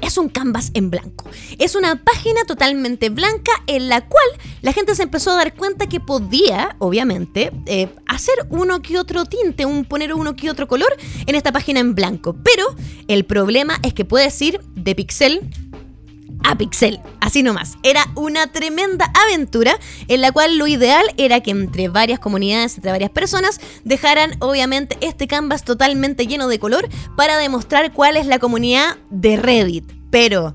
es 0.00 0.18
un 0.18 0.28
canvas 0.28 0.70
en 0.74 0.90
blanco. 0.90 1.28
Es 1.58 1.74
una 1.74 2.02
página 2.02 2.44
totalmente 2.44 3.10
blanca 3.10 3.52
en 3.66 3.88
la 3.88 4.06
cual 4.06 4.26
la 4.62 4.72
gente 4.72 4.94
se 4.94 5.02
empezó 5.02 5.30
a 5.32 5.36
dar 5.36 5.54
cuenta 5.54 5.88
que 5.88 6.00
podía, 6.00 6.76
obviamente, 6.78 7.52
eh, 7.66 7.88
hacer 8.06 8.34
uno 8.50 8.82
que 8.82 8.98
otro 8.98 9.24
tinte, 9.24 9.66
un, 9.66 9.84
poner 9.84 10.14
uno 10.14 10.36
que 10.36 10.50
otro 10.50 10.66
color 10.66 10.94
en 11.26 11.34
esta 11.34 11.52
página 11.52 11.80
en 11.80 11.94
blanco. 11.94 12.36
Pero 12.42 12.74
el 13.08 13.24
problema 13.24 13.78
es 13.82 13.94
que 13.94 14.04
puedes 14.04 14.40
ir 14.42 14.60
de 14.74 14.94
pixel 14.94 15.50
a 16.44 16.56
Pixel. 16.56 17.00
Así 17.20 17.42
nomás. 17.42 17.74
Era 17.82 18.06
una 18.14 18.46
tremenda 18.48 19.10
aventura 19.14 19.78
en 20.08 20.20
la 20.20 20.32
cual 20.32 20.58
lo 20.58 20.66
ideal 20.66 21.04
era 21.16 21.40
que 21.40 21.50
entre 21.50 21.88
varias 21.88 22.18
comunidades, 22.18 22.76
entre 22.76 22.90
varias 22.90 23.10
personas, 23.10 23.60
dejaran 23.84 24.36
obviamente 24.40 24.96
este 25.00 25.26
canvas 25.26 25.64
totalmente 25.64 26.26
lleno 26.26 26.48
de 26.48 26.58
color 26.58 26.88
para 27.16 27.36
demostrar 27.38 27.92
cuál 27.92 28.16
es 28.16 28.26
la 28.26 28.38
comunidad 28.38 28.96
de 29.10 29.36
Reddit. 29.36 29.92
Pero 30.10 30.54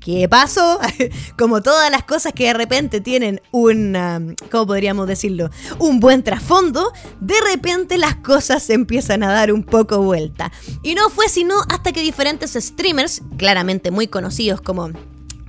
¿Qué 0.00 0.26
pasó? 0.30 0.80
Como 1.38 1.62
todas 1.62 1.90
las 1.90 2.04
cosas 2.04 2.32
que 2.32 2.46
de 2.46 2.54
repente 2.54 3.02
tienen 3.02 3.42
un, 3.50 3.94
um, 3.94 4.34
¿cómo 4.50 4.68
podríamos 4.68 5.06
decirlo? 5.06 5.50
Un 5.78 6.00
buen 6.00 6.22
trasfondo, 6.22 6.90
de 7.20 7.34
repente 7.52 7.98
las 7.98 8.16
cosas 8.16 8.70
empiezan 8.70 9.22
a 9.22 9.30
dar 9.30 9.52
un 9.52 9.62
poco 9.62 9.98
vuelta. 9.98 10.50
Y 10.82 10.94
no 10.94 11.10
fue 11.10 11.28
sino 11.28 11.54
hasta 11.68 11.92
que 11.92 12.00
diferentes 12.00 12.52
streamers, 12.58 13.20
claramente 13.36 13.90
muy 13.90 14.08
conocidos 14.08 14.62
como 14.62 14.90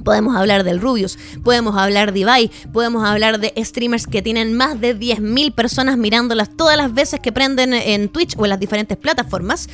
Podemos 0.03 0.35
hablar 0.35 0.63
del 0.63 0.81
Rubius, 0.81 1.17
podemos 1.43 1.75
hablar 1.77 2.13
de 2.13 2.19
Ibai, 2.19 2.51
podemos 2.73 3.03
hablar 3.07 3.39
de 3.39 3.53
streamers 3.63 4.07
que 4.07 4.21
tienen 4.21 4.53
más 4.53 4.79
de 4.79 4.97
10.000 4.97 5.53
personas 5.53 5.97
mirándolas 5.97 6.55
todas 6.55 6.77
las 6.77 6.93
veces 6.93 7.19
que 7.19 7.31
prenden 7.31 7.73
en 7.73 8.09
Twitch 8.09 8.35
o 8.37 8.45
en 8.45 8.49
las 8.49 8.59
diferentes 8.59 8.97
plataformas. 8.97 9.69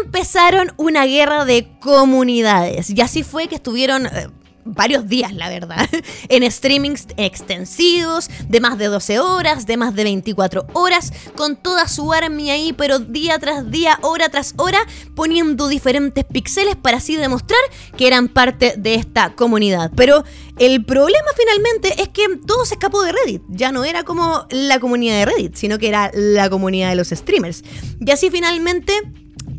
Empezaron 0.00 0.72
una 0.76 1.06
guerra 1.06 1.44
de 1.44 1.68
comunidades 1.80 2.90
y 2.90 3.00
así 3.00 3.22
fue 3.22 3.48
que 3.48 3.56
estuvieron 3.56 4.06
eh, 4.06 4.28
varios 4.64 5.08
días, 5.08 5.34
la 5.34 5.48
verdad, 5.48 5.88
en 6.28 6.50
streamings 6.50 7.06
extensivos, 7.16 8.30
de 8.48 8.60
más 8.60 8.78
de 8.78 8.86
12 8.86 9.20
horas, 9.20 9.66
de 9.66 9.76
más 9.76 9.94
de 9.94 10.04
24 10.04 10.66
horas, 10.72 11.12
con 11.36 11.56
toda 11.56 11.88
su 11.88 12.12
army 12.12 12.50
ahí, 12.50 12.72
pero 12.72 12.98
día 12.98 13.38
tras 13.38 13.70
día, 13.70 13.98
hora 14.02 14.28
tras 14.28 14.54
hora, 14.56 14.78
poniendo 15.14 15.68
diferentes 15.68 16.24
píxeles 16.24 16.76
para 16.76 16.98
así 16.98 17.16
demostrar 17.16 17.60
que 17.96 18.06
eran 18.06 18.28
parte 18.28 18.74
de 18.76 18.94
esta 18.94 19.34
comunidad. 19.34 19.90
Pero 19.96 20.24
el 20.58 20.84
problema 20.84 21.28
finalmente 21.36 22.02
es 22.02 22.08
que 22.08 22.22
todo 22.46 22.64
se 22.64 22.74
escapó 22.74 23.02
de 23.02 23.12
Reddit. 23.12 23.42
Ya 23.48 23.72
no 23.72 23.84
era 23.84 24.04
como 24.04 24.46
la 24.50 24.78
comunidad 24.80 25.18
de 25.18 25.24
Reddit, 25.24 25.54
sino 25.54 25.78
que 25.78 25.88
era 25.88 26.10
la 26.14 26.50
comunidad 26.50 26.90
de 26.90 26.96
los 26.96 27.08
streamers. 27.08 27.64
Y 28.00 28.10
así 28.10 28.30
finalmente 28.30 28.92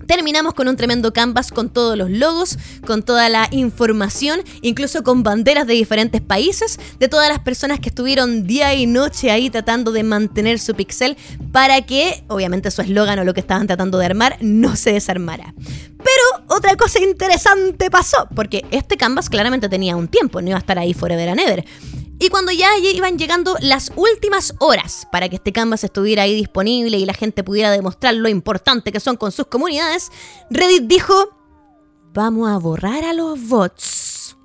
Terminamos 0.07 0.53
con 0.53 0.67
un 0.67 0.75
tremendo 0.75 1.13
canvas 1.13 1.51
con 1.51 1.69
todos 1.69 1.97
los 1.97 2.09
logos, 2.09 2.57
con 2.85 3.03
toda 3.03 3.29
la 3.29 3.47
información, 3.51 4.41
incluso 4.61 5.03
con 5.03 5.23
banderas 5.23 5.67
de 5.67 5.73
diferentes 5.73 6.21
países, 6.21 6.79
de 6.99 7.07
todas 7.07 7.29
las 7.29 7.39
personas 7.39 7.79
que 7.79 7.89
estuvieron 7.89 8.45
día 8.45 8.73
y 8.73 8.85
noche 8.85 9.31
ahí 9.31 9.49
tratando 9.49 9.91
de 9.91 10.03
mantener 10.03 10.59
su 10.59 10.75
pixel 10.75 11.17
para 11.51 11.81
que, 11.81 12.23
obviamente, 12.27 12.71
su 12.71 12.81
eslogan 12.81 13.19
o 13.19 13.23
lo 13.23 13.33
que 13.33 13.41
estaban 13.41 13.67
tratando 13.67 13.97
de 13.97 14.05
armar 14.05 14.37
no 14.41 14.75
se 14.75 14.93
desarmara. 14.93 15.53
Pero 15.97 16.32
otra 16.53 16.75
cosa 16.75 16.99
interesante 16.99 17.89
pasó, 17.89 18.27
porque 18.35 18.65
este 18.71 18.97
canvas 18.97 19.29
claramente 19.29 19.69
tenía 19.69 19.95
un 19.95 20.07
tiempo, 20.07 20.41
no 20.41 20.49
iba 20.49 20.57
a 20.57 20.59
estar 20.59 20.77
ahí 20.77 20.93
forever 20.93 21.29
and 21.29 21.39
ever. 21.39 21.65
Y 22.19 22.29
cuando 22.29 22.51
ya 22.51 22.77
iban 22.77 23.17
llegando 23.17 23.57
las 23.59 23.91
últimas 23.95 24.53
horas 24.59 25.07
para 25.11 25.27
que 25.29 25.35
este 25.35 25.51
canvas 25.51 25.83
estuviera 25.83 26.23
ahí 26.23 26.35
disponible 26.35 26.97
y 26.97 27.05
la 27.05 27.13
gente 27.13 27.43
pudiera 27.43 27.71
demostrar 27.71 28.13
lo 28.13 28.29
importante 28.29 28.91
que 28.91 28.99
son 28.99 29.17
con 29.17 29.31
sus 29.31 29.47
comunidades, 29.47 30.11
Reddit 30.49 30.83
dijo, 30.83 31.13
vamos 32.13 32.49
a 32.49 32.57
borrar 32.57 33.03
a 33.03 33.13
los 33.13 33.47
bots. 33.47 34.37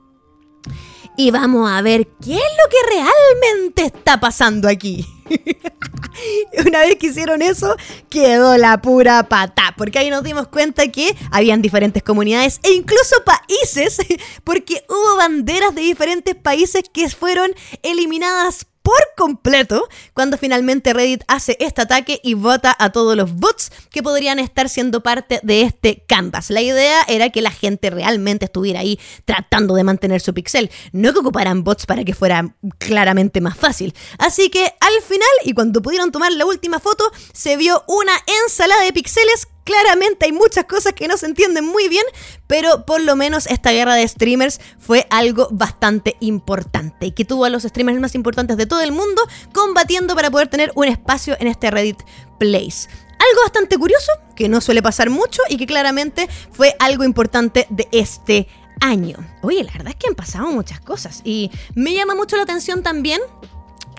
Y 1.21 1.33
vamos 1.33 1.69
a 1.69 1.83
ver 1.83 2.07
qué 2.25 2.35
es 2.37 2.41
lo 2.41 2.71
que 2.71 2.95
realmente 2.95 3.87
está 3.87 4.21
pasando 4.21 4.69
aquí. 4.69 5.05
Una 6.65 6.79
vez 6.79 6.95
que 6.95 7.09
hicieron 7.09 7.43
eso, 7.43 7.75
quedó 8.09 8.57
la 8.57 8.81
pura 8.81 9.29
pata, 9.29 9.75
porque 9.77 9.99
ahí 9.99 10.11
nos 10.11 10.23
dimos 10.23 10.47
cuenta 10.47 10.87
que 10.93 11.17
habían 11.33 11.61
diferentes 11.61 12.05
comunidades 12.05 12.61
e 12.63 12.71
incluso 12.71 13.17
países, 13.25 13.99
porque 14.45 14.85
hubo 14.89 15.17
banderas 15.17 15.75
de 15.75 15.81
diferentes 15.81 16.37
países 16.37 16.85
que 16.93 17.09
fueron 17.09 17.51
eliminadas 17.83 18.69
por 18.89 19.13
completo 19.19 19.87
cuando 20.15 20.39
finalmente 20.39 20.95
Reddit 20.95 21.23
hace 21.29 21.59
este 21.61 21.83
ataque 21.83 22.21
y 22.25 22.33
vota 22.33 22.75
a 22.79 22.91
todos 22.91 23.19
los 23.19 23.35
bots 23.35 23.71
que 23.91 24.03
podrían 24.03 24.39
estar 24.39 24.71
siendo 24.71 25.03
parte 25.03 25.41
de 25.43 25.61
este 25.61 26.05
canvas. 26.09 26.49
La 26.49 26.63
idea 26.63 27.03
era 27.07 27.29
que 27.29 27.43
la 27.43 27.51
gente 27.51 27.91
realmente 27.91 28.47
estuviera 28.47 28.81
ahí 28.81 28.99
tratando 29.27 29.75
de 29.75 29.85
mantener 29.85 30.23
su 30.23 30.33
pixel, 30.33 30.71
no 30.93 31.13
que 31.13 31.19
ocuparan 31.19 31.65
bots 31.65 31.85
para 31.85 32.03
que 32.03 32.15
fuera 32.15 32.55
claramente 32.79 33.43
más 33.43 33.59
fácil. 33.59 33.93
Así 34.19 34.49
que 34.49 34.65
al 34.65 35.03
final, 35.07 35.29
y 35.45 35.53
cuando 35.53 35.83
pudieron 35.83 36.11
tomar 36.11 36.33
la 36.33 36.47
última 36.47 36.81
foto, 36.81 37.05
se 37.35 37.59
vio 37.59 37.85
una 37.89 38.15
ensalada 38.43 38.85
de 38.85 38.95
pixeles 38.95 39.49
Claramente 39.69 40.25
hay 40.25 40.33
muchas 40.33 40.65
cosas 40.65 40.95
que 40.95 41.09
no 41.09 41.19
se 41.19 41.27
entienden 41.27 41.67
muy 41.67 41.89
bien, 41.89 42.05
pero 42.47 42.87
por 42.87 43.03
lo 43.03 43.17
menos 43.17 43.47
esta 43.47 43.71
guerra 43.71 43.97
de 43.97 44.09
streamers 44.09 44.63
fue 44.79 45.07
algo 45.11 45.49
bastante 45.51 46.17
importante 46.21 47.09
y 47.09 47.13
que 47.13 47.27
tuvo 47.27 47.45
a 47.45 47.51
los 47.51 47.65
streamers 47.65 48.01
más 48.01 48.15
importantes 48.15 48.57
de 48.57 48.65
todo 48.65 48.81
el 48.81 48.93
mundo 48.93 49.21
combatiendo 49.53 50.15
para 50.15 50.31
poder 50.31 50.49
tener 50.49 50.73
un 50.75 50.87
espacio 50.87 51.37
en 51.39 51.49
este 51.49 51.71
Reddit 51.71 52.03
Place. 52.39 52.89
Algo 53.19 53.43
bastante 53.45 53.77
curioso, 53.77 54.11
que 54.35 54.49
no 54.49 54.63
suele 54.63 54.81
pasar 54.81 55.11
mucho 55.11 55.43
y 55.51 55.59
que 55.59 55.67
claramente 55.67 56.31
fue 56.51 56.75
algo 56.79 57.05
importante 57.05 57.67
de 57.69 57.89
este 57.93 58.49
año. 58.81 59.19
Oye, 59.43 59.65
la 59.65 59.73
verdad 59.73 59.89
es 59.89 59.97
que 59.97 60.09
han 60.09 60.15
pasado 60.15 60.47
muchas 60.47 60.81
cosas 60.81 61.21
y 61.25 61.51
me 61.75 61.93
llama 61.93 62.15
mucho 62.15 62.37
la 62.37 62.45
atención 62.45 62.83
también 62.83 63.21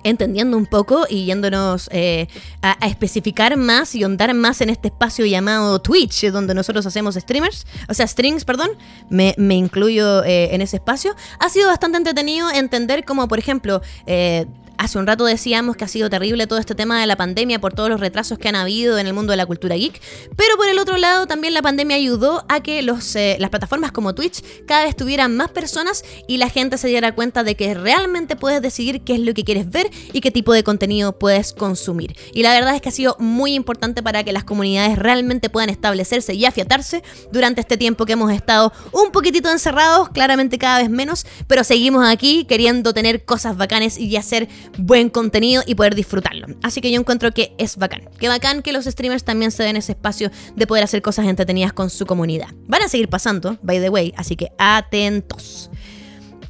entendiendo 0.04 0.58
un 0.58 0.66
poco 0.66 1.06
y 1.10 1.26
yéndonos 1.26 1.90
eh, 1.92 2.28
a, 2.62 2.78
especificar 2.88 3.58
más 3.58 3.96
y 3.96 4.04
ondar 4.04 4.34
más 4.34 4.62
en 4.62 4.70
este 4.70 4.90
espacio 4.90 5.26
llamado 5.26 5.80
Twitch, 5.80 6.30
donde 6.32 6.54
nosotros 6.54 6.86
hacemos 6.86 7.16
streamers, 7.16 7.66
o 7.88 7.94
sea, 7.94 8.08
strings, 8.08 8.46
perdón, 8.46 8.72
me, 9.10 9.36
incluyo 9.38 10.24
eh, 10.24 10.54
en 10.54 10.62
ese 10.62 10.78
espacio, 10.78 11.16
ha 11.40 11.50
sido 11.50 11.68
bastante 11.68 11.98
entretenido 11.98 12.50
entender 12.52 13.06
cómo, 13.06 13.28
por 13.28 13.40
ejemplo, 13.40 13.82
eh, 14.06 14.46
Hace 14.80 14.98
un 14.98 15.06
rato 15.06 15.26
decíamos 15.26 15.76
que 15.76 15.84
ha 15.84 15.90
sido 15.90 16.10
terrible 16.10 16.48
todo 16.48 16.58
este 16.58 16.74
tema 16.74 17.02
de 17.02 17.06
la 17.06 17.18
pandemia 17.18 17.60
por 17.60 17.74
todos 17.74 17.90
los 17.90 18.00
retrasos 18.00 18.40
que 18.40 18.48
han 18.48 18.56
habido 18.56 18.98
en 18.98 19.08
el 19.08 19.14
mundo 19.14 19.32
de 19.32 19.38
la 19.38 19.46
cultura 19.46 19.76
geek, 19.76 20.00
pero 20.38 20.56
por 20.56 20.70
el 20.70 20.80
otro 20.80 20.96
lado 20.96 21.28
también 21.28 21.54
la 21.54 21.62
pandemia 21.62 21.98
ayudó 21.98 22.46
a 22.48 22.62
que 22.64 22.82
los, 22.82 23.14
eh, 23.18 23.36
las 23.42 23.50
plataformas 23.50 23.92
como 23.92 24.16
Twitch 24.16 24.42
cada 24.66 24.86
vez 24.86 24.96
tuvieran 24.96 25.36
más 25.36 25.50
personas 25.52 26.06
y 26.30 26.38
la 26.38 26.50
gente 26.50 26.78
se 26.78 26.88
diera 26.88 27.14
cuenta 27.14 27.44
de 27.44 27.56
que 27.56 27.74
realmente 27.74 28.38
puedes 28.38 28.62
decidir 28.62 29.02
qué 29.02 29.16
es 29.16 29.20
lo 29.20 29.34
que 29.34 29.44
quieres 29.44 29.70
ver 29.70 29.90
y 30.14 30.22
qué 30.22 30.32
tipo 30.32 30.54
de 30.54 30.64
contenido 30.64 31.20
puedes 31.20 31.52
consumir. 31.52 32.16
Y 32.34 32.44
la 32.44 32.54
verdad 32.54 32.74
es 32.74 32.82
que 32.82 32.88
ha 32.88 32.94
sido 32.94 33.18
muy 33.20 33.56
importante 33.56 34.02
para 34.02 34.24
que 34.24 34.32
las 34.32 34.46
comunidades 34.46 34.98
realmente 34.98 35.50
puedan 35.50 35.70
establecerse 35.70 36.36
y 36.36 36.46
afiatarse 36.46 37.04
durante 37.34 37.60
este 37.60 37.76
tiempo 37.76 38.06
que 38.06 38.14
hemos 38.14 38.32
estado 38.32 38.72
un 38.94 39.12
poquitito 39.12 39.52
encerrados, 39.52 40.08
claramente 40.08 40.58
cada 40.58 40.80
vez 40.80 40.90
menos, 40.90 41.26
pero 41.48 41.66
seguimos 41.66 42.08
aquí 42.08 42.46
queriendo 42.46 42.94
tener 42.94 43.26
cosas 43.26 43.58
bacanes 43.58 43.98
y 43.98 44.16
hacer 44.16 44.48
buen 44.78 45.10
contenido 45.10 45.64
y 45.66 45.76
poder 45.76 45.96
disfrutarlo. 45.96 46.48
Así 46.62 46.82
que 46.82 46.92
yo 46.92 47.00
encuentro 47.00 47.32
que 47.32 47.54
es 47.58 47.78
bacán. 47.78 48.10
Que 48.20 48.28
bacán 48.28 48.62
que 48.62 48.72
los 48.72 48.86
streamers 48.86 49.24
también 49.24 49.52
se 49.52 49.64
den 49.64 49.78
ese 49.78 49.94
espacio 49.94 50.32
de 50.56 50.68
poder 50.68 50.84
hacer 50.84 51.02
cosas 51.02 51.28
entretenidas 51.28 51.74
con 51.74 51.90
su 51.90 52.06
comunidad. 52.06 52.50
Van 52.68 52.82
a 52.82 52.88
seguir 52.88 53.10
pasando, 53.10 53.58
by 53.62 53.80
the 53.80 53.90
way, 53.90 54.14
así 54.18 54.36
que 54.36 54.52
atentos. 54.58 55.70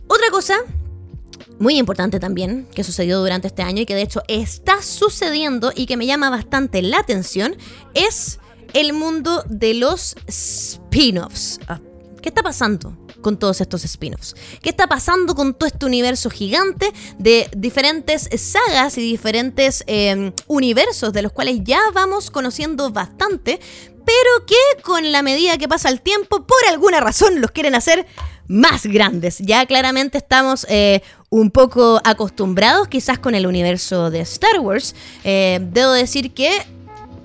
Otra 0.07 0.29
cosa 0.31 0.55
muy 1.59 1.77
importante 1.77 2.19
también 2.19 2.67
que 2.73 2.83
sucedió 2.83 3.19
durante 3.19 3.47
este 3.47 3.61
año 3.61 3.81
y 3.81 3.85
que 3.85 3.95
de 3.95 4.01
hecho 4.01 4.23
está 4.27 4.81
sucediendo 4.81 5.71
y 5.75 5.85
que 5.85 5.97
me 5.97 6.05
llama 6.05 6.29
bastante 6.29 6.81
la 6.81 6.99
atención 6.99 7.55
es 7.93 8.39
el 8.73 8.93
mundo 8.93 9.43
de 9.47 9.73
los 9.73 10.15
spin-offs. 10.27 11.59
Ah, 11.67 11.79
¿Qué 12.21 12.29
está 12.29 12.43
pasando? 12.43 12.97
Con 13.21 13.37
todos 13.37 13.61
estos 13.61 13.83
spin-offs. 13.85 14.35
¿Qué 14.61 14.69
está 14.69 14.87
pasando 14.87 15.35
con 15.35 15.53
todo 15.53 15.67
este 15.67 15.85
universo 15.85 16.29
gigante 16.29 16.91
de 17.17 17.49
diferentes 17.55 18.29
sagas 18.37 18.97
y 18.97 19.01
diferentes 19.01 19.83
em, 19.87 20.31
universos 20.47 21.13
de 21.13 21.21
los 21.21 21.31
cuales 21.31 21.59
ya 21.63 21.79
vamos 21.93 22.31
conociendo 22.31 22.91
bastante, 22.91 23.59
pero 24.05 24.45
que 24.45 24.81
con 24.83 25.11
la 25.11 25.21
medida 25.21 25.57
que 25.57 25.67
pasa 25.67 25.89
el 25.89 26.01
tiempo, 26.01 26.45
por 26.45 26.57
alguna 26.69 26.99
razón 26.99 27.41
los 27.41 27.51
quieren 27.51 27.75
hacer 27.75 28.07
más 28.47 28.87
grandes. 28.87 29.37
Ya 29.37 29.65
claramente 29.67 30.17
estamos 30.17 30.65
eh, 30.69 31.01
un 31.29 31.51
poco 31.51 32.01
acostumbrados 32.03 32.87
quizás 32.87 33.19
con 33.19 33.35
el 33.35 33.45
universo 33.45 34.09
de 34.09 34.21
Star 34.21 34.59
Wars. 34.59 34.95
Eh, 35.23 35.59
debo 35.61 35.91
decir 35.91 36.33
que 36.33 36.65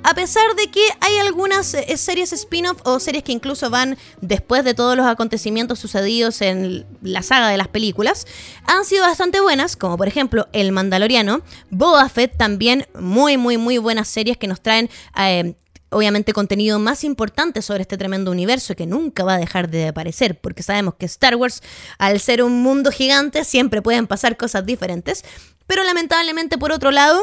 a 0.05 0.15
pesar 0.15 0.55
de 0.55 0.71
que 0.71 0.87
hay 1.01 1.17
algunas 1.17 1.73
eh, 1.73 1.97
series 1.97 2.33
spin-off 2.33 2.79
o 2.85 3.01
series 3.01 3.25
que 3.25 3.33
incluso 3.33 3.71
van 3.71 3.97
después 4.21 4.63
de 4.63 4.75
todos 4.75 4.97
los 4.97 5.07
acontecimientos 5.07 5.79
sucedidos 5.79 6.43
en 6.43 6.87
la 7.01 7.23
saga 7.23 7.49
de 7.49 7.57
las 7.57 7.69
películas, 7.69 8.27
han 8.67 8.85
sido 8.85 9.07
bastante 9.07 9.41
buenas, 9.41 9.77
como 9.77 9.97
por 9.97 10.07
ejemplo 10.07 10.47
El 10.53 10.73
Mandaloriano, 10.73 11.41
Boba 11.71 12.07
Fett 12.11 12.37
también, 12.37 12.87
muy, 13.01 13.39
muy, 13.39 13.57
muy 13.57 13.79
buenas 13.79 14.07
series 14.07 14.37
que 14.37 14.47
nos 14.47 14.61
traen... 14.61 14.89
Eh, 15.19 15.55
obviamente 15.91 16.33
contenido 16.33 16.81
más 16.81 17.05
importante 17.05 17.63
sobre 17.63 17.83
este 17.83 17.97
tremendo 17.97 18.33
universo 18.33 18.75
que 18.75 18.85
nunca 18.85 19.23
va 19.23 19.35
a 19.35 19.39
dejar 19.39 19.71
de 19.71 19.87
aparecer, 19.87 20.41
porque 20.41 20.65
sabemos 20.65 20.95
que 20.95 21.07
Star 21.07 21.37
Wars, 21.37 21.63
al 21.99 22.19
ser 22.19 22.43
un 22.43 22.65
mundo 22.65 22.91
gigante, 22.91 23.45
siempre 23.45 23.81
pueden 23.81 24.09
pasar 24.09 24.37
cosas 24.37 24.67
diferentes, 24.67 25.25
pero 25.69 25.85
lamentablemente 25.85 26.59
por 26.59 26.73
otro 26.73 26.91
lado, 26.91 27.23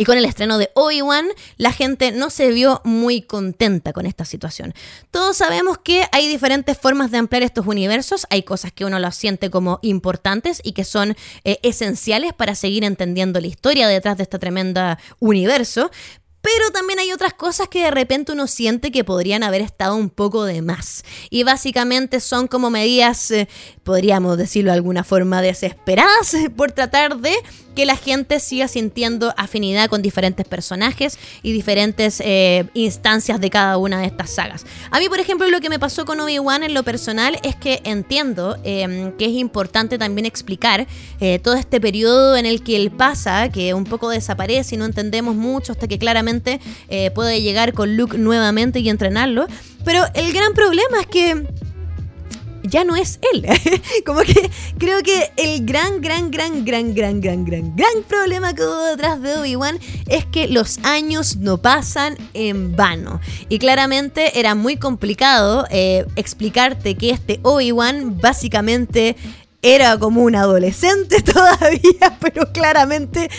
y 0.00 0.06
con 0.06 0.16
el 0.16 0.24
estreno 0.24 0.56
de 0.56 0.70
Obi-Wan, 0.72 1.28
la 1.58 1.72
gente 1.72 2.10
no 2.10 2.30
se 2.30 2.50
vio 2.52 2.80
muy 2.84 3.20
contenta 3.20 3.92
con 3.92 4.06
esta 4.06 4.24
situación. 4.24 4.72
Todos 5.10 5.36
sabemos 5.36 5.76
que 5.76 6.06
hay 6.10 6.26
diferentes 6.26 6.78
formas 6.78 7.10
de 7.10 7.18
ampliar 7.18 7.42
estos 7.42 7.66
universos. 7.66 8.26
Hay 8.30 8.42
cosas 8.42 8.72
que 8.72 8.86
uno 8.86 8.98
lo 8.98 9.12
siente 9.12 9.50
como 9.50 9.78
importantes 9.82 10.62
y 10.64 10.72
que 10.72 10.84
son 10.84 11.18
eh, 11.44 11.58
esenciales 11.62 12.32
para 12.32 12.54
seguir 12.54 12.82
entendiendo 12.82 13.42
la 13.42 13.48
historia 13.48 13.88
detrás 13.88 14.16
de 14.16 14.22
este 14.22 14.38
tremendo 14.38 14.80
universo. 15.18 15.90
Pero 16.40 16.70
también 16.72 16.98
hay 16.98 17.12
otras 17.12 17.34
cosas 17.34 17.68
que 17.68 17.84
de 17.84 17.90
repente 17.90 18.32
uno 18.32 18.46
siente 18.46 18.90
que 18.90 19.04
podrían 19.04 19.42
haber 19.42 19.60
estado 19.60 19.96
un 19.96 20.08
poco 20.08 20.44
de 20.44 20.62
más. 20.62 21.04
Y 21.28 21.42
básicamente 21.42 22.20
son 22.20 22.48
como 22.48 22.70
medidas, 22.70 23.30
eh, 23.30 23.48
podríamos 23.82 24.38
decirlo 24.38 24.70
de 24.70 24.76
alguna 24.76 25.04
forma, 25.04 25.42
desesperadas 25.42 26.34
por 26.56 26.72
tratar 26.72 27.18
de 27.18 27.34
que 27.74 27.86
la 27.86 27.96
gente 27.96 28.40
siga 28.40 28.68
sintiendo 28.68 29.32
afinidad 29.36 29.88
con 29.88 30.02
diferentes 30.02 30.46
personajes 30.46 31.18
y 31.42 31.52
diferentes 31.52 32.20
eh, 32.24 32.66
instancias 32.74 33.40
de 33.40 33.50
cada 33.50 33.78
una 33.78 34.00
de 34.00 34.06
estas 34.06 34.30
sagas. 34.30 34.66
A 34.90 34.98
mí, 34.98 35.08
por 35.08 35.20
ejemplo, 35.20 35.48
lo 35.48 35.60
que 35.60 35.68
me 35.68 35.78
pasó 35.78 36.04
con 36.04 36.20
Obi-Wan 36.20 36.62
en 36.62 36.74
lo 36.74 36.82
personal 36.82 37.38
es 37.42 37.56
que 37.56 37.80
entiendo 37.84 38.56
em, 38.64 39.12
que 39.12 39.26
es 39.26 39.32
importante 39.32 39.98
también 39.98 40.26
explicar 40.26 40.86
eh, 41.20 41.38
todo 41.38 41.54
este 41.54 41.80
periodo 41.80 42.36
en 42.36 42.46
el 42.46 42.62
que 42.62 42.76
él 42.76 42.90
pasa, 42.90 43.48
que 43.48 43.74
un 43.74 43.84
poco 43.84 44.10
desaparece 44.10 44.74
y 44.74 44.78
no 44.78 44.84
entendemos 44.84 45.34
mucho 45.34 45.72
hasta 45.72 45.88
que 45.88 45.98
claramente 45.98 46.60
eh, 46.88 47.10
puede 47.10 47.42
llegar 47.42 47.72
con 47.72 47.96
Luke 47.96 48.18
nuevamente 48.18 48.80
y 48.80 48.88
entrenarlo. 48.88 49.46
Pero 49.84 50.04
el 50.14 50.32
gran 50.32 50.52
problema 50.52 51.00
es 51.00 51.06
que 51.06 51.46
ya 52.62 52.84
no 52.84 52.96
es 52.96 53.18
él. 53.32 53.46
Como 54.06 54.20
que 54.20 54.50
creo 54.78 55.02
que 55.02 55.30
el 55.36 55.64
gran, 55.64 56.00
gran, 56.00 56.30
gran, 56.30 56.64
gran, 56.64 56.94
gran, 56.94 57.20
gran, 57.20 57.44
gran, 57.44 57.76
gran 57.76 58.02
problema 58.08 58.54
que 58.54 58.62
hubo 58.62 58.84
detrás 58.84 59.20
de 59.20 59.34
Obi-Wan 59.34 59.78
es 60.06 60.24
que 60.26 60.48
los 60.48 60.78
años 60.82 61.36
no 61.36 61.58
pasan 61.58 62.16
en 62.34 62.76
vano. 62.76 63.20
Y 63.48 63.58
claramente 63.58 64.38
era 64.38 64.54
muy 64.54 64.76
complicado 64.76 65.66
eh, 65.70 66.06
explicarte 66.16 66.94
que 66.94 67.10
este 67.10 67.40
Obi-Wan 67.42 68.18
básicamente 68.20 69.16
era 69.62 69.98
como 69.98 70.22
un 70.22 70.36
adolescente 70.36 71.22
todavía, 71.22 72.18
pero 72.20 72.50
claramente 72.52 73.30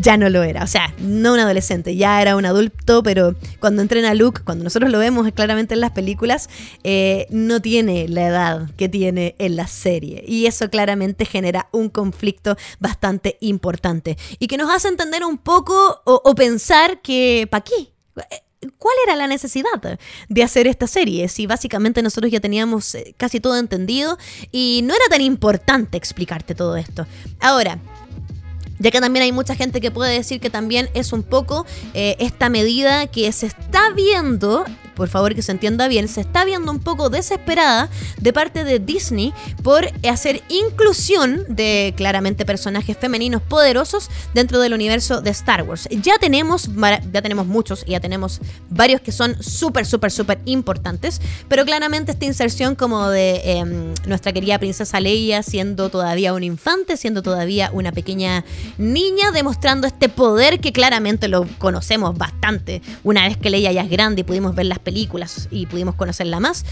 ya 0.00 0.16
no 0.16 0.28
lo 0.30 0.42
era. 0.42 0.62
O 0.62 0.66
sea, 0.66 0.94
no 0.98 1.34
un 1.34 1.40
adolescente, 1.40 1.96
ya 1.96 2.22
era 2.22 2.36
un 2.36 2.46
adulto, 2.46 3.02
pero 3.02 3.34
cuando 3.60 3.82
entrena 3.82 4.14
Luke, 4.14 4.42
cuando 4.44 4.64
nosotros 4.64 4.90
lo 4.90 4.98
vemos 4.98 5.30
claramente 5.32 5.74
en 5.74 5.80
las 5.80 5.90
películas, 5.90 6.48
eh, 6.84 7.26
no 7.30 7.60
tiene 7.60 8.08
la 8.08 8.26
edad 8.26 8.70
que 8.76 8.88
tiene 8.88 9.34
en 9.38 9.56
la 9.56 9.66
serie. 9.66 10.24
Y 10.26 10.46
eso 10.46 10.70
claramente 10.70 11.24
genera 11.24 11.68
un 11.72 11.88
conflicto 11.88 12.56
bastante 12.78 13.36
importante. 13.40 14.16
Y 14.38 14.46
que 14.46 14.56
nos 14.56 14.70
hace 14.70 14.88
entender 14.88 15.24
un 15.24 15.38
poco 15.38 16.02
o, 16.04 16.22
o 16.24 16.34
pensar 16.34 17.00
que, 17.02 17.48
¿para 17.50 17.64
qué? 17.64 17.92
¿Cuál 18.78 18.94
era 19.04 19.14
la 19.14 19.28
necesidad 19.28 19.98
de 20.28 20.42
hacer 20.42 20.66
esta 20.66 20.88
serie? 20.88 21.28
Si 21.28 21.46
básicamente 21.46 22.02
nosotros 22.02 22.32
ya 22.32 22.40
teníamos 22.40 22.94
eh, 22.96 23.14
casi 23.16 23.38
todo 23.38 23.56
entendido 23.56 24.18
y 24.50 24.80
no 24.82 24.94
era 24.94 25.04
tan 25.08 25.20
importante 25.20 25.96
explicarte 25.96 26.56
todo 26.56 26.76
esto. 26.76 27.06
Ahora, 27.38 27.78
ya 28.78 28.90
que 28.90 29.00
también 29.00 29.22
hay 29.24 29.32
mucha 29.32 29.54
gente 29.54 29.80
que 29.80 29.90
puede 29.90 30.12
decir 30.12 30.40
que 30.40 30.50
también 30.50 30.88
es 30.94 31.12
un 31.12 31.22
poco 31.22 31.66
eh, 31.94 32.16
esta 32.18 32.48
medida 32.48 33.06
que 33.06 33.30
se 33.32 33.46
está 33.46 33.90
viendo 33.90 34.64
por 34.98 35.08
favor 35.08 35.32
que 35.32 35.42
se 35.42 35.52
entienda 35.52 35.86
bien, 35.86 36.08
se 36.08 36.20
está 36.20 36.44
viendo 36.44 36.72
un 36.72 36.80
poco 36.80 37.08
desesperada 37.08 37.88
de 38.20 38.32
parte 38.32 38.64
de 38.64 38.80
Disney 38.80 39.32
por 39.62 39.88
hacer 40.10 40.42
inclusión 40.48 41.44
de 41.48 41.94
claramente 41.96 42.44
personajes 42.44 42.96
femeninos 42.98 43.40
poderosos 43.40 44.10
dentro 44.34 44.58
del 44.58 44.74
universo 44.74 45.20
de 45.20 45.30
Star 45.30 45.62
Wars. 45.62 45.88
Ya 46.02 46.18
tenemos, 46.18 46.68
ya 47.12 47.22
tenemos 47.22 47.46
muchos 47.46 47.84
y 47.86 47.92
ya 47.92 48.00
tenemos 48.00 48.40
varios 48.70 49.00
que 49.00 49.12
son 49.12 49.40
súper, 49.40 49.86
súper, 49.86 50.10
súper 50.10 50.40
importantes, 50.46 51.20
pero 51.46 51.64
claramente 51.64 52.10
esta 52.10 52.24
inserción 52.24 52.74
como 52.74 53.08
de 53.08 53.40
em, 53.44 53.94
nuestra 54.04 54.32
querida 54.32 54.58
princesa 54.58 54.98
Leia 54.98 55.44
siendo 55.44 55.90
todavía 55.90 56.34
un 56.34 56.42
infante, 56.42 56.96
siendo 56.96 57.22
todavía 57.22 57.70
una 57.72 57.92
pequeña 57.92 58.44
niña, 58.76 59.30
demostrando 59.32 59.86
este 59.86 60.08
poder 60.08 60.60
que 60.60 60.72
claramente 60.72 61.28
lo 61.28 61.46
conocemos 61.58 62.16
bastante 62.16 62.82
una 63.04 63.26
vez 63.26 63.36
que 63.36 63.50
Leia 63.50 63.72
ya 63.72 63.82
es 63.82 63.90
grande 63.90 64.20
y 64.20 64.24
pudimos 64.24 64.54
ver 64.54 64.66
las 64.66 64.78
películas 64.78 65.48
y 65.50 65.66
pudimos 65.66 65.94
conocerla 65.94 66.40
más. 66.40 66.64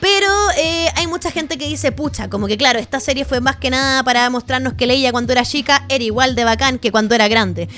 Pero 0.00 0.28
eh, 0.56 0.88
hay 0.96 1.06
mucha 1.06 1.30
gente 1.30 1.58
que 1.58 1.66
dice, 1.66 1.92
pucha, 1.92 2.28
como 2.30 2.46
que 2.46 2.56
claro, 2.56 2.78
esta 2.78 3.00
serie 3.00 3.24
fue 3.24 3.40
más 3.40 3.56
que 3.56 3.70
nada 3.70 4.02
para 4.02 4.28
mostrarnos 4.30 4.74
que 4.74 4.86
Leia 4.86 5.12
cuando 5.12 5.32
era 5.32 5.44
chica 5.44 5.84
era 5.88 6.02
igual 6.02 6.34
de 6.34 6.44
bacán 6.44 6.78
que 6.78 6.90
cuando 6.90 7.14
era 7.14 7.28
grande. 7.28 7.68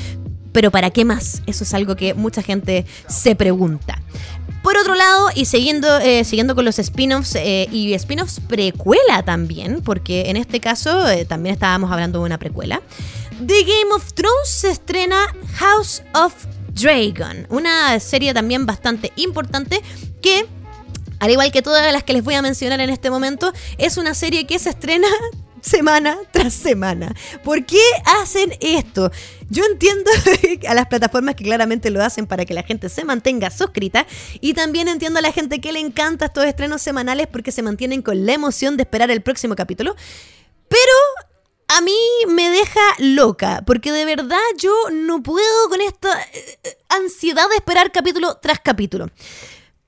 Pero 0.52 0.70
¿para 0.70 0.90
qué 0.90 1.04
más? 1.04 1.42
Eso 1.46 1.64
es 1.64 1.72
algo 1.74 1.96
que 1.96 2.14
mucha 2.14 2.42
gente 2.42 2.84
se 3.08 3.34
pregunta. 3.34 4.00
Por 4.62 4.76
otro 4.76 4.94
lado, 4.94 5.30
y 5.34 5.46
siguiendo, 5.46 5.98
eh, 5.98 6.22
siguiendo 6.24 6.54
con 6.54 6.64
los 6.64 6.78
spin-offs 6.78 7.34
eh, 7.34 7.68
y 7.72 7.94
spin-offs 7.94 8.38
precuela 8.46 9.24
también, 9.24 9.80
porque 9.82 10.30
en 10.30 10.36
este 10.36 10.60
caso 10.60 11.04
también 11.26 11.54
estábamos 11.54 11.90
hablando 11.90 12.20
de 12.20 12.26
una 12.26 12.38
precuela, 12.38 12.80
The 13.46 13.64
Game 13.64 13.92
of 13.92 14.12
Thrones 14.12 14.48
se 14.48 14.70
estrena 14.70 15.16
House 15.54 16.02
of 16.14 16.32
Dragon, 16.74 17.46
una 17.50 17.98
serie 17.98 18.32
también 18.32 18.66
bastante 18.66 19.12
importante 19.16 19.82
que 20.20 20.46
al 21.18 21.30
igual 21.30 21.50
que 21.50 21.60
todas 21.60 21.92
las 21.92 22.04
que 22.04 22.12
les 22.12 22.22
voy 22.22 22.34
a 22.34 22.42
mencionar 22.42 22.80
en 22.80 22.90
este 22.90 23.10
momento, 23.10 23.52
es 23.78 23.96
una 23.96 24.12
serie 24.12 24.46
que 24.46 24.58
se 24.58 24.70
estrena 24.70 25.08
semana 25.60 26.18
tras 26.30 26.52
semana. 26.52 27.14
¿Por 27.44 27.64
qué 27.64 27.82
hacen 28.20 28.54
esto? 28.60 29.10
Yo 29.48 29.64
entiendo 29.64 30.10
a 30.68 30.74
las 30.74 30.86
plataformas 30.86 31.34
que 31.36 31.44
claramente 31.44 31.90
lo 31.90 32.02
hacen 32.02 32.26
para 32.26 32.44
que 32.44 32.54
la 32.54 32.64
gente 32.64 32.88
se 32.88 33.04
mantenga 33.04 33.50
suscrita 33.50 34.06
y 34.40 34.54
también 34.54 34.88
entiendo 34.88 35.20
a 35.20 35.22
la 35.22 35.32
gente 35.32 35.60
que 35.60 35.72
le 35.72 35.78
encanta 35.78 36.26
estos 36.26 36.44
estrenos 36.44 36.82
semanales 36.82 37.28
porque 37.28 37.52
se 37.52 37.62
mantienen 37.62 38.02
con 38.02 38.26
la 38.26 38.34
emoción 38.34 38.76
de 38.76 38.82
esperar 38.82 39.10
el 39.10 39.22
próximo 39.22 39.54
capítulo. 39.54 39.94
Pero 40.68 41.31
a 41.76 41.80
mí 41.80 41.96
me 42.28 42.50
deja 42.50 42.80
loca, 42.98 43.62
porque 43.66 43.92
de 43.92 44.04
verdad 44.04 44.38
yo 44.58 44.72
no 44.92 45.22
puedo 45.22 45.68
con 45.68 45.80
esta 45.80 46.22
eh, 46.22 46.58
eh, 46.64 46.78
ansiedad 46.88 47.48
de 47.48 47.56
esperar 47.56 47.90
capítulo 47.92 48.36
tras 48.42 48.60
capítulo. 48.60 49.06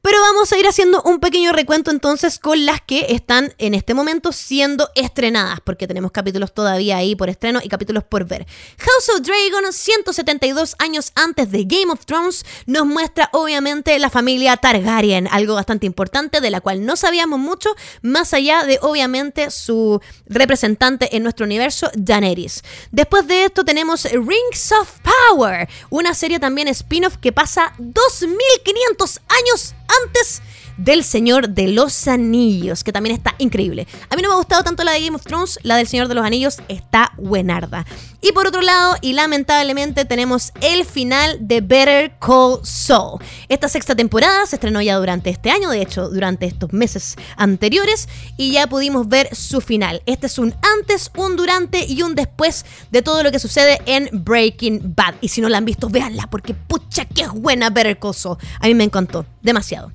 Pero 0.05 0.21
vamos 0.21 0.53
a 0.53 0.59
ir 0.59 0.67
haciendo 0.67 1.01
un 1.05 1.19
pequeño 1.19 1.55
recuento 1.55 1.91
entonces 1.91 2.39
con 2.39 2.67
las 2.67 2.83
que 2.83 3.07
están 3.09 3.55
en 3.57 3.73
este 3.73 3.95
momento 3.95 4.33
siendo 4.33 4.91
estrenadas, 4.95 5.61
porque 5.65 5.87
tenemos 5.87 6.13
capítulos 6.13 6.53
todavía 6.53 6.99
ahí 6.99 7.17
por 7.17 7.31
estreno 7.31 7.61
y 7.65 7.71
capítulos 7.71 8.05
por 8.05 8.27
ver. 8.27 8.47
House 8.77 9.09
of 9.15 9.23
Dragon, 9.23 9.73
172 9.73 10.77
años 10.79 11.11
antes 11.15 11.51
de 11.51 11.65
Game 11.65 11.91
of 11.91 12.05
Thrones, 12.05 12.45
nos 12.67 12.85
muestra 12.85 13.31
obviamente 13.33 13.99
la 13.99 14.11
familia 14.11 14.59
Targaryen, 14.59 15.27
algo 15.29 15.55
bastante 15.55 15.87
importante 15.87 16.43
de 16.43 16.51
la 16.51 16.61
cual 16.61 16.85
no 16.85 16.97
sabíamos 16.97 17.39
mucho, 17.41 17.71
más 18.03 18.35
allá 18.35 18.65
de 18.65 18.79
obviamente 18.83 19.51
su 19.51 20.03
representante 20.27 21.17
en 21.17 21.23
nuestro 21.23 21.47
universo, 21.47 21.91
Daenerys. 21.95 22.63
Después 22.93 23.27
de 23.27 23.47
esto 23.47 23.65
tenemos 23.65 24.05
Rings 24.05 24.71
of 24.73 24.99
Power, 25.31 25.67
una 25.89 26.13
serie 26.13 26.39
también 26.39 26.69
spin-off 26.69 27.17
que 27.17 27.33
pasa 27.33 27.73
2500 27.79 29.21
años 29.29 29.75
antes 29.89 30.43
del 30.77 31.05
Señor 31.05 31.49
de 31.51 31.69
los 31.69 32.09
Anillos, 32.09 32.85
que 32.85 32.93
también 32.93 33.15
está 33.15 33.35
increíble. 33.39 33.87
A 34.11 34.17
mí 34.17 34.23
no 34.23 34.29
me 34.29 34.35
ha 34.35 34.39
gustado 34.39 34.63
tanto 34.63 34.85
la 34.85 34.93
de 34.93 35.03
Game 35.03 35.17
of 35.17 35.25
Thrones, 35.25 35.59
la 35.63 35.77
del 35.77 35.87
Señor 35.87 36.09
de 36.09 36.15
los 36.15 36.25
Anillos 36.25 36.59
está 36.69 37.13
buenarda. 37.17 37.85
Y 38.21 38.33
por 38.33 38.47
otro 38.47 38.63
lado, 38.63 38.97
y 39.03 39.13
lamentablemente, 39.13 40.07
tenemos 40.07 40.53
el 40.63 40.87
final 40.87 41.37
de 41.41 41.61
Better 41.61 42.17
Call 42.19 42.61
Saul. 42.63 43.21
Esta 43.51 43.69
sexta 43.69 43.95
temporada 43.95 44.47
se 44.47 44.57
estrenó 44.57 44.81
ya 44.81 44.97
durante 44.97 45.29
este 45.29 45.51
año, 45.51 45.69
de 45.69 45.83
hecho, 45.83 46.09
durante 46.09 46.47
estos 46.47 46.73
meses 46.73 47.17
anteriores, 47.37 48.09
y 48.39 48.53
ya 48.53 48.67
pudimos 48.67 49.09
ver 49.09 49.35
su 49.35 49.61
final. 49.61 50.03
Este 50.07 50.27
es 50.27 50.39
un 50.39 50.55
antes, 50.79 51.11
un 51.17 51.37
durante 51.37 51.85
y 51.87 52.01
un 52.01 52.15
después 52.15 52.65
de 52.91 53.03
todo 53.03 53.23
lo 53.23 53.31
que 53.31 53.39
sucede 53.39 53.79
en 53.85 54.09
Breaking 54.13 54.95
Bad. 54.97 55.17
Y 55.21 55.29
si 55.29 55.43
no 55.43 55.51
la 55.51 55.59
han 55.59 55.67
visto, 55.67 55.91
véanla, 55.91 56.27
porque 56.29 56.55
pucha 56.55 57.05
que 57.05 57.23
es 57.23 57.31
buena 57.31 57.69
Better 57.69 57.99
Call 57.99 58.15
Saul. 58.15 58.39
A 58.59 58.67
mí 58.69 58.75
me 58.75 58.85
encantó, 58.85 59.27
demasiado. 59.43 59.93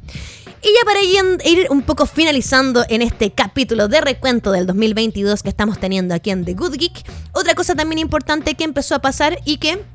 Y 0.62 0.68
ya 0.68 0.86
para 0.86 1.02
ir 1.02 1.68
un 1.70 1.84
poco 1.84 2.06
finalizando 2.06 2.84
en 2.90 3.02
este 3.02 3.32
capítulo 3.32 3.88
de 3.88 4.02
recuento 4.02 4.52
del 4.52 4.68
2022 4.68 5.42
que 5.42 5.50
estamos 5.50 5.80
teniendo 5.80 6.14
aquí 6.14 6.32
en 6.32 6.44
The 6.44 6.54
Good 6.54 6.74
Geek, 6.74 7.10
otra 7.32 7.56
cosa 7.56 7.76
también 7.76 8.00
importante 8.00 8.56
que 8.56 8.66
empezó 8.66 8.96
a 8.96 9.00
pasar 9.00 9.40
y 9.46 9.58
que 9.58 9.86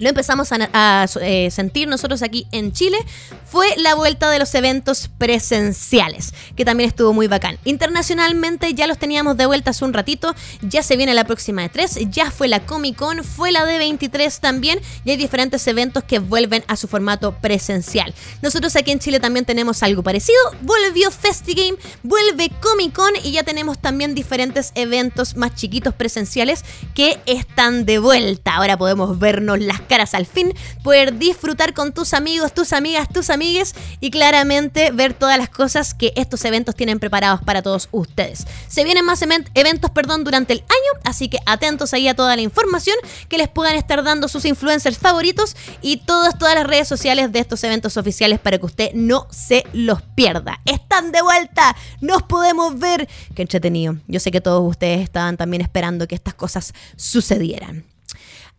lo 0.00 0.08
empezamos 0.08 0.48
a, 0.52 1.06
eh, 1.20 1.50
sentir 1.50 1.86
nosotros 1.86 2.22
aquí 2.22 2.46
en 2.52 2.72
Chile 2.72 2.98
fue 3.44 3.66
la 3.76 3.94
vuelta 3.94 4.30
de 4.30 4.38
los 4.38 4.54
eventos 4.54 5.10
presenciales, 5.18 6.32
que 6.56 6.64
también 6.64 6.88
estuvo 6.88 7.12
muy 7.12 7.26
bacán. 7.26 7.58
Internacionalmente 7.64 8.72
ya 8.74 8.86
los 8.86 8.98
teníamos 8.98 9.36
de 9.36 9.46
vuelta 9.46 9.70
hace 9.70 9.84
un 9.84 9.92
ratito, 9.92 10.34
ya 10.62 10.82
se 10.82 10.96
viene 10.96 11.14
la 11.14 11.24
próxima 11.24 11.62
de 11.62 11.68
3, 11.68 12.10
ya 12.10 12.30
fue 12.30 12.48
la 12.48 12.60
Comic 12.60 12.96
Con, 12.96 13.22
fue 13.24 13.52
la 13.52 13.66
de 13.66 13.78
23 13.78 14.40
también, 14.40 14.80
y 15.04 15.10
hay 15.10 15.16
diferentes 15.16 15.66
eventos 15.66 16.04
que 16.04 16.18
vuelven 16.18 16.64
a 16.66 16.76
su 16.76 16.88
formato 16.88 17.32
presencial. 17.32 18.14
Nosotros 18.40 18.76
aquí 18.76 18.92
en 18.92 19.00
Chile 19.00 19.20
también 19.20 19.44
tenemos 19.44 19.82
algo 19.82 20.02
parecido, 20.02 20.38
volvió 20.62 21.10
FestiGame, 21.10 21.76
vuelve 22.02 22.50
Comic 22.60 22.94
Con 22.94 23.12
y 23.22 23.32
ya 23.32 23.42
tenemos 23.42 23.78
también 23.78 24.14
diferentes 24.14 24.72
eventos 24.76 25.36
más 25.36 25.54
chiquitos 25.54 25.92
presenciales 25.94 26.64
que 26.94 27.20
están 27.26 27.84
de 27.84 27.98
vuelta. 27.98 28.54
Ahora 28.54 28.78
podemos 28.78 29.18
vernos 29.18 29.58
las 29.58 29.80
caras 29.90 30.14
al 30.14 30.24
fin, 30.24 30.54
poder 30.84 31.18
disfrutar 31.18 31.74
con 31.74 31.92
tus 31.92 32.14
amigos, 32.14 32.54
tus 32.54 32.72
amigas, 32.72 33.08
tus 33.12 33.28
amigues 33.28 33.74
y 33.98 34.12
claramente 34.12 34.92
ver 34.92 35.14
todas 35.14 35.36
las 35.36 35.50
cosas 35.50 35.94
que 35.94 36.12
estos 36.14 36.44
eventos 36.44 36.76
tienen 36.76 37.00
preparados 37.00 37.42
para 37.42 37.60
todos 37.60 37.88
ustedes. 37.90 38.46
Se 38.68 38.84
vienen 38.84 39.04
más 39.04 39.20
eventos, 39.20 39.90
perdón, 39.90 40.22
durante 40.22 40.52
el 40.52 40.60
año, 40.60 41.00
así 41.02 41.28
que 41.28 41.38
atentos 41.44 41.92
ahí 41.92 42.06
a 42.06 42.14
toda 42.14 42.36
la 42.36 42.42
información 42.42 42.94
que 43.28 43.36
les 43.36 43.48
puedan 43.48 43.74
estar 43.74 44.04
dando 44.04 44.28
sus 44.28 44.44
influencers 44.44 44.96
favoritos 44.96 45.56
y 45.82 45.96
todas 45.96 46.38
todas 46.38 46.54
las 46.54 46.68
redes 46.68 46.86
sociales 46.86 47.32
de 47.32 47.40
estos 47.40 47.64
eventos 47.64 47.96
oficiales 47.96 48.38
para 48.38 48.58
que 48.58 48.66
usted 48.66 48.92
no 48.94 49.26
se 49.30 49.64
los 49.72 50.02
pierda. 50.02 50.60
Están 50.66 51.10
de 51.10 51.20
vuelta, 51.20 51.74
nos 52.00 52.22
podemos 52.22 52.78
ver. 52.78 53.08
Qué 53.34 53.42
entretenido. 53.42 53.96
Yo 54.06 54.20
sé 54.20 54.30
que 54.30 54.40
todos 54.40 54.62
ustedes 54.68 55.00
estaban 55.00 55.36
también 55.36 55.62
esperando 55.62 56.06
que 56.06 56.14
estas 56.14 56.34
cosas 56.34 56.72
sucedieran. 56.94 57.89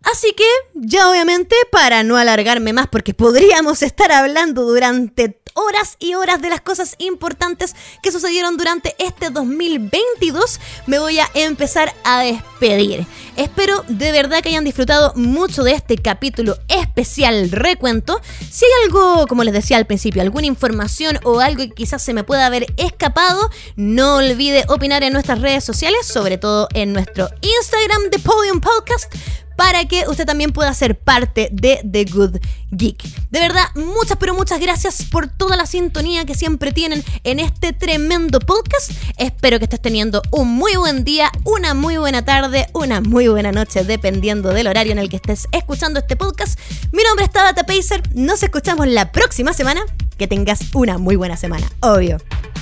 Así 0.04 0.34
que, 0.34 0.48
ya 0.74 1.10
obviamente, 1.10 1.56
para 1.72 2.04
no 2.04 2.18
alargarme 2.18 2.74
más, 2.74 2.88
porque 2.88 3.14
podríamos 3.14 3.82
estar 3.84 4.12
hablando 4.12 4.64
durante 4.64 5.42
horas 5.54 5.98
y 6.00 6.16
horas 6.16 6.42
de 6.42 6.50
las 6.50 6.62
cosas 6.62 6.96
importantes 6.98 7.76
que 8.02 8.12
sucedieron 8.12 8.58
durante 8.58 8.96
este 9.00 9.30
2022, 9.30 10.60
me 10.88 11.00
voy 11.00 11.20
a 11.20 11.30
empezar 11.34 11.94
a 12.04 12.22
despedir. 12.22 13.06
Espero 13.36 13.84
de 13.88 14.12
verdad 14.12 14.42
que 14.42 14.50
hayan 14.50 14.64
disfrutado 14.64 15.14
mucho 15.16 15.64
de 15.64 15.74
este 15.74 15.98
capítulo 15.98 16.58
especial 16.68 17.52
recuento. 17.52 18.22
Si 18.50 18.66
hay 18.66 18.72
algo, 18.86 19.28
como 19.28 19.44
les 19.44 19.54
decía 19.54 19.78
al 19.78 19.88
principio, 19.88 20.22
alguna 20.22 20.48
información 20.48 21.20
o 21.24 21.40
algo 21.40 21.64
que 21.64 21.72
quizás 21.72 22.02
se 22.02 22.14
me 22.14 22.24
pueda 22.24 22.46
haber 22.46 22.74
escapado, 22.78 23.50
no 23.76 24.16
olvide 24.16 24.66
opinar 24.68 25.04
en 25.04 25.14
nuestras 25.14 25.42
redes 25.42 25.64
sociales, 25.64 26.06
sobre 26.06 26.38
todo 26.38 26.68
en 26.74 26.94
nuestro 26.94 27.30
Instagram 27.42 28.10
de 28.10 28.20
Podium 28.20 28.62
Podcast 28.62 29.14
para 29.56 29.86
que 29.86 30.06
usted 30.08 30.26
también 30.26 30.52
pueda 30.52 30.74
ser 30.74 30.98
parte 30.98 31.50
de 31.52 31.82
The 31.90 32.06
Good 32.06 32.38
Geek. 32.72 33.04
De 33.30 33.40
verdad, 33.40 33.66
muchas 33.76 34.18
pero 34.18 34.34
muchas 34.34 34.60
gracias 34.60 35.04
por 35.04 35.28
toda 35.28 35.56
la 35.56 35.66
sintonía 35.66 36.26
que 36.26 36.36
siempre 36.36 36.72
tienen 36.72 37.04
en 37.24 37.40
este 37.40 37.74
tremendo 37.74 38.40
podcast. 38.40 38.92
Espero 39.18 39.60
que 39.60 39.66
estés 39.66 39.82
teniendo 39.82 40.22
un 40.32 40.50
muy 40.50 40.76
buen 40.76 41.04
día, 41.04 41.32
una 41.44 41.74
muy 41.74 41.98
buena 41.98 42.24
tarde, 42.24 42.68
una 42.74 43.02
muy 43.02 43.28
buena 43.28 43.52
noche, 43.52 43.84
dependiendo 43.84 44.50
del 44.50 44.68
horario 44.68 44.94
en 44.94 45.00
el 45.00 45.10
que 45.10 45.18
estés 45.18 45.48
escuchando 45.52 46.00
este 46.00 46.16
podcast. 46.16 46.60
Mi 46.92 47.04
nombre 47.04 47.26
es 47.26 47.32
Tabata 47.32 47.66
Pacer. 47.66 48.02
Nos 48.14 48.44
escuchamos 48.44 48.88
la 48.88 49.12
próxima 49.12 49.54
semana. 49.54 49.82
Que 50.18 50.28
tengas 50.28 50.60
una 50.74 51.00
muy 51.00 51.16
buena 51.16 51.36
semana, 51.36 51.68
obvio. 51.82 52.18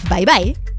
Bye 0.09 0.25
bye. 0.25 0.78